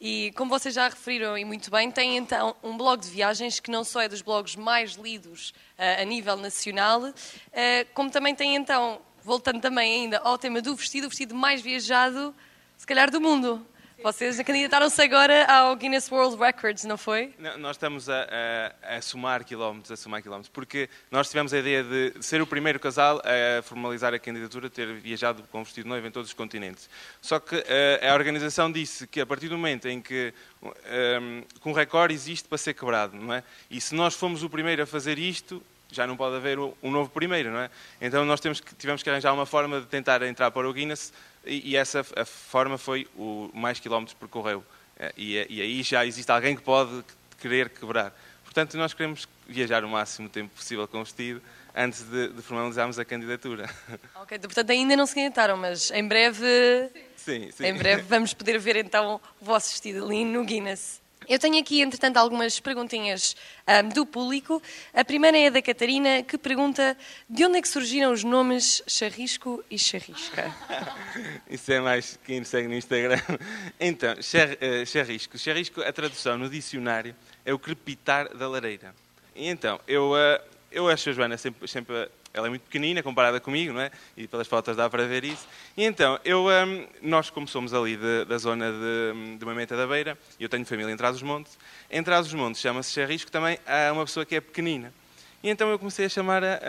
E 0.00 0.30
como 0.36 0.50
vocês 0.50 0.74
já 0.74 0.88
referiram 0.88 1.38
e 1.38 1.44
muito 1.44 1.70
bem, 1.70 1.90
tem 1.90 2.18
então 2.18 2.54
um 2.62 2.76
blog 2.76 3.00
de 3.00 3.08
viagens 3.08 3.58
que 3.58 3.70
não 3.70 3.82
só 3.82 4.02
é 4.02 4.08
dos 4.08 4.20
blogs 4.20 4.54
mais 4.54 4.92
lidos 4.92 5.50
uh, 5.78 6.02
a 6.02 6.04
nível 6.04 6.36
nacional, 6.36 7.00
uh, 7.02 7.12
como 7.94 8.10
também 8.10 8.34
tem 8.34 8.56
então, 8.56 9.00
voltando 9.24 9.60
também 9.60 10.02
ainda 10.02 10.18
ao 10.18 10.36
tema 10.36 10.60
do 10.60 10.76
vestido, 10.76 11.06
o 11.06 11.08
vestido 11.08 11.34
mais 11.34 11.62
viajado, 11.62 12.34
se 12.76 12.86
calhar, 12.86 13.10
do 13.10 13.20
mundo. 13.20 13.66
Vocês 14.06 14.40
candidataram-se 14.40 15.02
agora 15.02 15.44
ao 15.52 15.74
Guinness 15.74 16.08
World 16.12 16.36
Records, 16.36 16.84
não 16.84 16.96
foi? 16.96 17.34
Não, 17.40 17.58
nós 17.58 17.74
estamos 17.74 18.08
a, 18.08 18.28
a, 18.84 18.98
a, 18.98 19.02
somar 19.02 19.44
quilómetros, 19.44 19.90
a 19.90 19.96
somar 19.96 20.22
quilómetros, 20.22 20.48
porque 20.48 20.88
nós 21.10 21.28
tivemos 21.28 21.52
a 21.52 21.58
ideia 21.58 21.82
de 21.82 22.14
ser 22.20 22.40
o 22.40 22.46
primeiro 22.46 22.78
casal 22.78 23.20
a 23.24 23.60
formalizar 23.62 24.14
a 24.14 24.18
candidatura, 24.20 24.70
ter 24.70 24.94
viajado 24.94 25.42
com 25.50 25.64
vestido 25.64 25.88
noivo 25.88 26.06
em 26.06 26.12
todos 26.12 26.28
os 26.28 26.34
continentes. 26.34 26.88
Só 27.20 27.40
que 27.40 27.56
a, 27.56 27.64
eh, 27.66 28.08
a 28.08 28.14
organização 28.14 28.70
disse 28.70 29.08
que 29.08 29.20
a 29.20 29.26
partir 29.26 29.48
do 29.48 29.56
momento 29.56 29.88
em 29.88 30.00
que 30.00 30.32
um, 30.62 30.70
eh, 30.84 31.42
um 31.64 31.72
recorde 31.72 32.14
existe 32.14 32.48
para 32.48 32.58
ser 32.58 32.74
quebrado, 32.74 33.16
não 33.16 33.34
é? 33.34 33.42
E 33.68 33.80
se 33.80 33.92
nós 33.92 34.14
fomos 34.14 34.44
o 34.44 34.48
primeiro 34.48 34.84
a 34.84 34.86
fazer 34.86 35.18
isto, 35.18 35.60
já 35.90 36.06
não 36.06 36.16
pode 36.16 36.36
haver 36.36 36.58
um 36.58 36.90
novo 36.90 37.10
primeiro, 37.10 37.50
não 37.50 37.60
é? 37.60 37.70
Então 38.00 38.24
nós 38.24 38.40
temos 38.40 38.60
que, 38.60 38.74
tivemos 38.74 39.02
que 39.02 39.10
arranjar 39.10 39.32
uma 39.32 39.46
forma 39.46 39.80
de 39.80 39.86
tentar 39.86 40.22
entrar 40.22 40.50
para 40.50 40.68
o 40.68 40.72
Guinness 40.72 41.12
e, 41.46 41.70
e 41.70 41.76
essa 41.76 42.04
a 42.16 42.24
forma 42.24 42.76
foi 42.76 43.06
o 43.16 43.50
mais 43.54 43.80
quilómetros 43.80 44.14
percorreu. 44.14 44.64
Eh, 44.98 45.12
e, 45.16 45.46
e 45.48 45.60
aí 45.62 45.82
já 45.82 46.04
existe 46.04 46.30
alguém 46.30 46.56
que 46.56 46.62
pode 46.62 47.04
querer 47.38 47.70
quebrar. 47.70 48.12
Portanto, 48.44 48.76
nós 48.76 48.94
queremos 48.94 49.28
viajar 49.46 49.84
o 49.84 49.88
máximo 49.88 50.28
tempo 50.28 50.54
possível 50.54 50.88
com 50.88 51.00
o 51.00 51.04
vestido 51.04 51.42
antes 51.74 52.02
de, 52.04 52.28
de 52.28 52.42
formalizarmos 52.42 52.98
a 52.98 53.04
candidatura. 53.04 53.68
Ok, 54.16 54.38
portanto 54.40 54.70
ainda 54.70 54.96
não 54.96 55.06
se 55.06 55.14
candidataram, 55.14 55.56
mas 55.56 55.90
em 55.92 56.08
breve, 56.08 56.44
sim, 57.14 57.48
sim. 57.52 57.64
em 57.64 57.74
breve 57.74 58.02
vamos 58.02 58.34
poder 58.34 58.58
ver 58.58 58.74
então 58.76 59.20
o 59.40 59.44
vosso 59.44 59.70
vestido 59.70 60.04
ali 60.04 60.24
no 60.24 60.44
Guinness. 60.44 61.00
Eu 61.28 61.38
tenho 61.40 61.58
aqui, 61.58 61.80
entretanto, 61.80 62.18
algumas 62.18 62.60
perguntinhas 62.60 63.34
um, 63.66 63.88
do 63.88 64.06
público. 64.06 64.62
A 64.94 65.04
primeira 65.04 65.36
é 65.36 65.50
da 65.50 65.60
Catarina, 65.60 66.22
que 66.22 66.38
pergunta 66.38 66.96
de 67.28 67.44
onde 67.44 67.58
é 67.58 67.62
que 67.62 67.68
surgiram 67.68 68.12
os 68.12 68.22
nomes 68.22 68.82
Charrisco 68.86 69.64
e 69.68 69.76
Charrisca? 69.76 70.54
Isso 71.50 71.72
é 71.72 71.80
mais 71.80 72.18
quem 72.24 72.38
nos 72.40 72.48
segue 72.48 72.68
no 72.68 72.74
Instagram. 72.74 73.20
Então, 73.80 74.20
char, 74.22 74.48
uh, 74.50 74.86
Charrisco. 74.86 75.38
Charrisco, 75.38 75.80
a 75.82 75.92
tradução 75.92 76.38
no 76.38 76.48
dicionário 76.48 77.14
é 77.44 77.52
o 77.52 77.58
crepitar 77.58 78.34
da 78.34 78.48
lareira. 78.48 78.94
E 79.34 79.48
então, 79.48 79.80
eu, 79.86 80.12
uh, 80.12 80.40
eu 80.70 80.88
acho 80.88 81.10
a 81.10 81.12
Joana 81.12 81.36
sempre, 81.36 81.66
sempre 81.68 82.08
ela 82.36 82.48
é 82.48 82.50
muito 82.50 82.62
pequenina 82.62 83.02
comparada 83.02 83.40
comigo, 83.40 83.72
não 83.72 83.80
é? 83.80 83.90
E 84.16 84.28
pelas 84.28 84.46
fotos 84.46 84.76
dá 84.76 84.90
para 84.90 85.06
ver 85.06 85.24
isso. 85.24 85.48
E 85.74 85.84
então, 85.84 86.20
eu, 86.22 86.46
um, 86.46 86.86
nós 87.00 87.30
como 87.30 87.48
somos 87.48 87.72
ali 87.72 87.96
de, 87.96 88.26
da 88.26 88.36
zona 88.36 88.70
de, 88.70 89.38
de 89.38 89.44
Mamenta 89.44 89.74
da 89.74 89.86
Beira, 89.86 90.18
e 90.38 90.42
eu 90.42 90.48
tenho 90.48 90.64
família 90.66 90.92
em 90.92 90.96
Trás-os-Montes, 90.96 91.58
em 91.90 92.02
Trás-os-Montes 92.02 92.60
chama-se 92.60 92.92
Xerrisco 92.92 93.30
também 93.30 93.58
há 93.66 93.90
uma 93.90 94.04
pessoa 94.04 94.26
que 94.26 94.36
é 94.36 94.40
pequenina. 94.40 94.92
E 95.42 95.48
então 95.48 95.70
eu 95.70 95.78
comecei 95.78 96.04
a 96.04 96.08
chamar 96.10 96.44
a, 96.44 96.60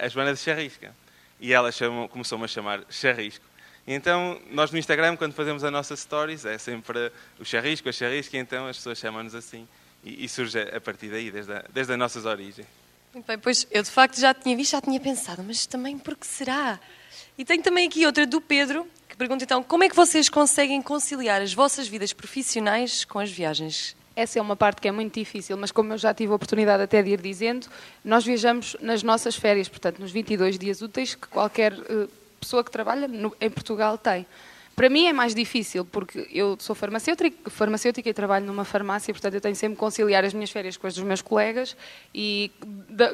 a, 0.00 0.06
a 0.06 0.08
Joana 0.08 0.32
de 0.32 0.38
Xerrisca. 0.38 0.94
E 1.40 1.52
ela 1.52 1.70
começou-me 2.10 2.44
a 2.44 2.48
chamar 2.48 2.84
Xerrisco. 2.88 3.44
E 3.86 3.92
então, 3.92 4.40
nós 4.50 4.70
no 4.70 4.78
Instagram, 4.78 5.16
quando 5.16 5.32
fazemos 5.32 5.62
as 5.62 5.72
nossas 5.72 6.00
stories, 6.00 6.44
é 6.44 6.58
sempre 6.58 7.12
o 7.38 7.44
Xerrisco, 7.44 7.88
a 7.88 7.92
Xerrisca, 7.92 8.36
e 8.36 8.40
então 8.40 8.66
as 8.66 8.76
pessoas 8.76 8.98
chamam-nos 8.98 9.34
assim. 9.34 9.66
E, 10.04 10.24
e, 10.24 10.28
surge 10.28 10.58
a 10.60 10.80
partir 10.80 11.08
daí, 11.08 11.30
desde, 11.30 11.52
a, 11.52 11.64
desde 11.72 11.92
as 11.92 11.98
nossas 11.98 12.24
origens. 12.24 12.66
Muito 13.16 13.28
bem, 13.28 13.38
pois 13.38 13.66
eu 13.70 13.82
de 13.82 13.90
facto 13.90 14.20
já 14.20 14.34
tinha 14.34 14.54
visto, 14.54 14.72
já 14.72 14.80
tinha 14.82 15.00
pensado, 15.00 15.42
mas 15.42 15.64
também 15.64 15.96
por 15.96 16.14
que 16.18 16.26
será? 16.26 16.78
E 17.38 17.46
tenho 17.46 17.62
também 17.62 17.88
aqui 17.88 18.04
outra 18.04 18.26
do 18.26 18.42
Pedro, 18.42 18.86
que 19.08 19.16
pergunta 19.16 19.42
então, 19.42 19.62
como 19.62 19.84
é 19.84 19.88
que 19.88 19.96
vocês 19.96 20.28
conseguem 20.28 20.82
conciliar 20.82 21.40
as 21.40 21.54
vossas 21.54 21.88
vidas 21.88 22.12
profissionais 22.12 23.06
com 23.06 23.18
as 23.18 23.30
viagens? 23.30 23.96
Essa 24.14 24.38
é 24.38 24.42
uma 24.42 24.54
parte 24.54 24.82
que 24.82 24.88
é 24.88 24.92
muito 24.92 25.14
difícil, 25.14 25.56
mas 25.56 25.72
como 25.72 25.94
eu 25.94 25.96
já 25.96 26.12
tive 26.12 26.30
a 26.30 26.34
oportunidade 26.34 26.82
até 26.82 27.02
de 27.02 27.08
ir 27.08 27.20
dizendo, 27.22 27.68
nós 28.04 28.22
viajamos 28.22 28.76
nas 28.82 29.02
nossas 29.02 29.34
férias, 29.34 29.66
portanto, 29.66 29.98
nos 29.98 30.12
22 30.12 30.58
dias 30.58 30.82
úteis 30.82 31.14
que 31.14 31.26
qualquer 31.28 31.72
uh, 31.72 32.10
pessoa 32.38 32.62
que 32.62 32.70
trabalha 32.70 33.08
em 33.40 33.50
Portugal 33.50 33.96
tem. 33.96 34.26
Para 34.76 34.90
mim 34.90 35.06
é 35.06 35.12
mais 35.12 35.34
difícil, 35.34 35.86
porque 35.86 36.28
eu 36.30 36.54
sou 36.60 36.76
farmacêutica, 36.76 37.48
farmacêutica 37.48 38.10
e 38.10 38.12
trabalho 38.12 38.44
numa 38.44 38.62
farmácia, 38.62 39.12
portanto 39.14 39.32
eu 39.32 39.40
tenho 39.40 39.56
sempre 39.56 39.74
que 39.74 39.80
conciliar 39.80 40.22
as 40.22 40.34
minhas 40.34 40.50
férias 40.50 40.76
com 40.76 40.86
as 40.86 40.94
dos 40.94 41.02
meus 41.02 41.22
colegas 41.22 41.74
e, 42.14 42.52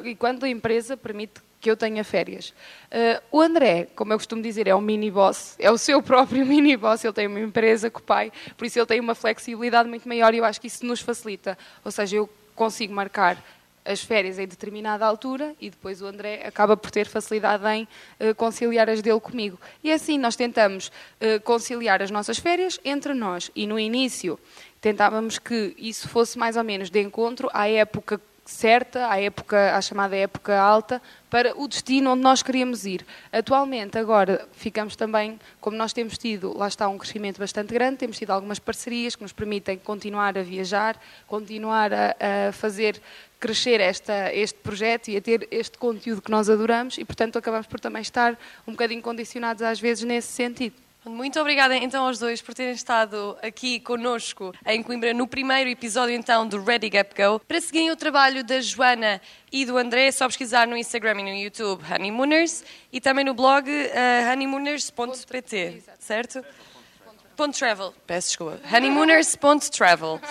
e 0.03 0.13
quando 0.13 0.43
a 0.43 0.49
empresa 0.49 0.97
permite 0.97 1.41
que 1.61 1.71
eu 1.71 1.77
tenha 1.77 2.03
férias. 2.03 2.49
Uh, 2.91 3.23
o 3.31 3.41
André, 3.41 3.87
como 3.95 4.11
eu 4.11 4.17
costumo 4.17 4.41
dizer, 4.41 4.67
é 4.67 4.75
um 4.75 4.81
mini 4.81 5.09
boss, 5.09 5.55
é 5.57 5.71
o 5.71 5.77
seu 5.77 6.01
próprio 6.03 6.45
mini 6.45 6.75
boss, 6.75 7.01
ele 7.05 7.13
tem 7.13 7.27
uma 7.27 7.39
empresa 7.39 7.89
com 7.89 7.99
o 7.99 8.03
pai, 8.03 8.29
por 8.57 8.65
isso 8.65 8.77
ele 8.77 8.85
tem 8.85 8.99
uma 8.99 9.15
flexibilidade 9.15 9.87
muito 9.87 10.05
maior 10.05 10.33
e 10.33 10.39
eu 10.39 10.45
acho 10.45 10.59
que 10.59 10.67
isso 10.67 10.85
nos 10.85 10.99
facilita. 10.99 11.57
Ou 11.85 11.91
seja, 11.91 12.17
eu 12.17 12.29
consigo 12.53 12.93
marcar 12.93 13.41
as 13.85 14.01
férias 14.01 14.39
em 14.39 14.47
determinada 14.47 15.05
altura 15.05 15.55
e 15.59 15.69
depois 15.69 16.01
o 16.01 16.05
André 16.05 16.45
acaba 16.45 16.75
por 16.77 16.91
ter 16.91 17.05
facilidade 17.05 17.65
em 17.67 17.83
uh, 18.19 18.35
conciliar 18.35 18.89
as 18.89 19.01
dele 19.01 19.19
comigo. 19.19 19.59
E 19.83 19.91
assim 19.91 20.17
nós 20.17 20.35
tentamos 20.35 20.87
uh, 20.87 21.41
conciliar 21.43 22.01
as 22.01 22.11
nossas 22.11 22.37
férias 22.37 22.79
entre 22.83 23.13
nós. 23.13 23.51
E 23.55 23.67
no 23.67 23.79
início 23.79 24.39
tentávamos 24.81 25.39
que 25.39 25.75
isso 25.77 26.09
fosse 26.09 26.37
mais 26.37 26.57
ou 26.57 26.63
menos 26.63 26.89
de 26.89 26.99
encontro 27.01 27.49
à 27.53 27.69
época 27.69 28.19
certa, 28.45 29.09
à, 29.09 29.19
época, 29.21 29.75
à 29.75 29.81
chamada 29.81 30.15
época 30.15 30.59
alta, 30.59 31.01
para 31.29 31.57
o 31.59 31.67
destino 31.67 32.11
onde 32.11 32.21
nós 32.21 32.43
queríamos 32.43 32.85
ir. 32.85 33.05
Atualmente, 33.31 33.97
agora, 33.97 34.47
ficamos 34.51 34.95
também, 34.95 35.39
como 35.61 35.77
nós 35.77 35.93
temos 35.93 36.17
tido, 36.17 36.55
lá 36.57 36.67
está 36.67 36.87
um 36.87 36.97
crescimento 36.97 37.39
bastante 37.39 37.73
grande, 37.73 37.97
temos 37.97 38.17
tido 38.17 38.31
algumas 38.31 38.59
parcerias 38.59 39.15
que 39.15 39.23
nos 39.23 39.31
permitem 39.31 39.77
continuar 39.77 40.37
a 40.37 40.43
viajar, 40.43 40.99
continuar 41.27 41.91
a, 41.93 42.15
a 42.49 42.51
fazer 42.51 43.01
crescer 43.39 43.81
esta, 43.81 44.33
este 44.33 44.59
projeto 44.59 45.09
e 45.09 45.17
a 45.17 45.21
ter 45.21 45.47
este 45.51 45.77
conteúdo 45.77 46.21
que 46.21 46.31
nós 46.31 46.49
adoramos 46.49 46.97
e, 46.97 47.03
portanto, 47.03 47.37
acabamos 47.37 47.67
por 47.67 47.79
também 47.79 48.01
estar 48.01 48.37
um 48.67 48.71
bocadinho 48.71 49.01
condicionados 49.01 49.61
às 49.61 49.79
vezes 49.79 50.03
nesse 50.03 50.29
sentido. 50.29 50.82
Muito 51.05 51.37
obrigada 51.37 51.75
então 51.75 52.07
aos 52.07 52.17
dois 52.17 52.41
por 52.41 52.53
terem 52.53 52.73
estado 52.73 53.37
aqui 53.41 53.77
conosco 53.81 54.53
em 54.65 54.81
Coimbra 54.81 55.13
no 55.13 55.27
primeiro 55.27 55.69
episódio 55.69 56.15
então 56.15 56.47
do 56.47 56.63
Ready 56.63 56.89
Gap 56.89 57.13
Go. 57.13 57.39
Para 57.39 57.59
seguirem 57.59 57.91
o 57.91 57.95
trabalho 57.95 58.41
da 58.41 58.61
Joana 58.61 59.21
e 59.51 59.65
do 59.65 59.77
André, 59.77 60.07
é 60.07 60.11
só 60.13 60.25
pesquisar 60.27 60.65
no 60.65 60.77
Instagram 60.77 61.19
e 61.19 61.23
no 61.23 61.29
YouTube 61.29 61.83
Honeymooners 61.91 62.63
e 62.91 63.01
também 63.01 63.25
no 63.25 63.33
blog 63.33 63.69
uh, 63.69 64.31
honeymooners.pt, 64.31 65.83
certo? 65.99 66.43
Ponto 67.35 67.57
travel, 67.57 67.93
peço 68.07 68.27
desculpa. 68.29 68.59
Honeymooners.travel. 68.73 70.21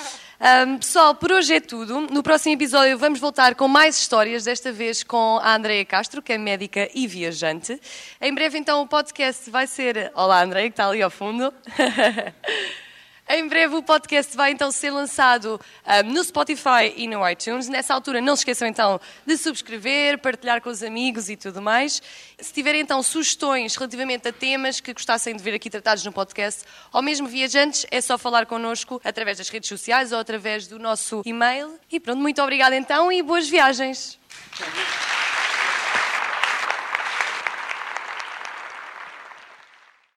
Um, 0.42 0.76
pessoal, 0.76 1.14
por 1.14 1.30
hoje 1.30 1.54
é 1.54 1.60
tudo. 1.60 2.00
No 2.00 2.20
próximo 2.20 2.52
episódio 2.52 2.98
vamos 2.98 3.20
voltar 3.20 3.54
com 3.54 3.68
mais 3.68 3.96
histórias, 3.96 4.42
desta 4.42 4.72
vez 4.72 5.04
com 5.04 5.38
a 5.40 5.54
Andreia 5.54 5.84
Castro, 5.84 6.20
que 6.20 6.32
é 6.32 6.38
médica 6.38 6.88
e 6.92 7.06
viajante. 7.06 7.80
Em 8.20 8.34
breve, 8.34 8.58
então, 8.58 8.82
o 8.82 8.88
podcast 8.88 9.48
vai 9.48 9.68
ser. 9.68 10.10
Olá, 10.16 10.42
Andreia, 10.42 10.68
que 10.68 10.72
está 10.72 10.88
ali 10.88 11.00
ao 11.00 11.10
fundo. 11.10 11.54
Em 13.28 13.48
breve 13.48 13.76
o 13.76 13.82
podcast 13.82 14.36
vai 14.36 14.50
então 14.50 14.70
ser 14.70 14.90
lançado 14.90 15.60
um, 16.04 16.12
no 16.12 16.22
Spotify 16.22 16.92
e 16.96 17.06
no 17.06 17.26
iTunes. 17.28 17.68
Nessa 17.68 17.94
altura 17.94 18.20
não 18.20 18.36
se 18.36 18.40
esqueçam 18.40 18.68
então 18.68 19.00
de 19.24 19.36
subscrever, 19.36 20.18
partilhar 20.18 20.60
com 20.60 20.68
os 20.68 20.82
amigos 20.82 21.30
e 21.30 21.36
tudo 21.36 21.62
mais. 21.62 22.02
Se 22.38 22.52
tiverem 22.52 22.82
então 22.82 23.02
sugestões 23.02 23.74
relativamente 23.76 24.28
a 24.28 24.32
temas 24.32 24.80
que 24.80 24.92
gostassem 24.92 25.36
de 25.36 25.42
ver 25.42 25.54
aqui 25.54 25.70
tratados 25.70 26.04
no 26.04 26.12
podcast, 26.12 26.64
ou 26.92 27.00
mesmo 27.00 27.26
viajantes, 27.28 27.86
é 27.90 28.00
só 28.00 28.18
falar 28.18 28.44
connosco 28.44 29.00
através 29.04 29.38
das 29.38 29.48
redes 29.48 29.68
sociais 29.68 30.12
ou 30.12 30.18
através 30.18 30.66
do 30.66 30.78
nosso 30.78 31.22
e-mail. 31.24 31.78
E 31.90 32.00
pronto, 32.00 32.20
muito 32.20 32.42
obrigada 32.42 32.76
então 32.76 33.10
e 33.10 33.22
boas 33.22 33.48
viagens. 33.48 34.18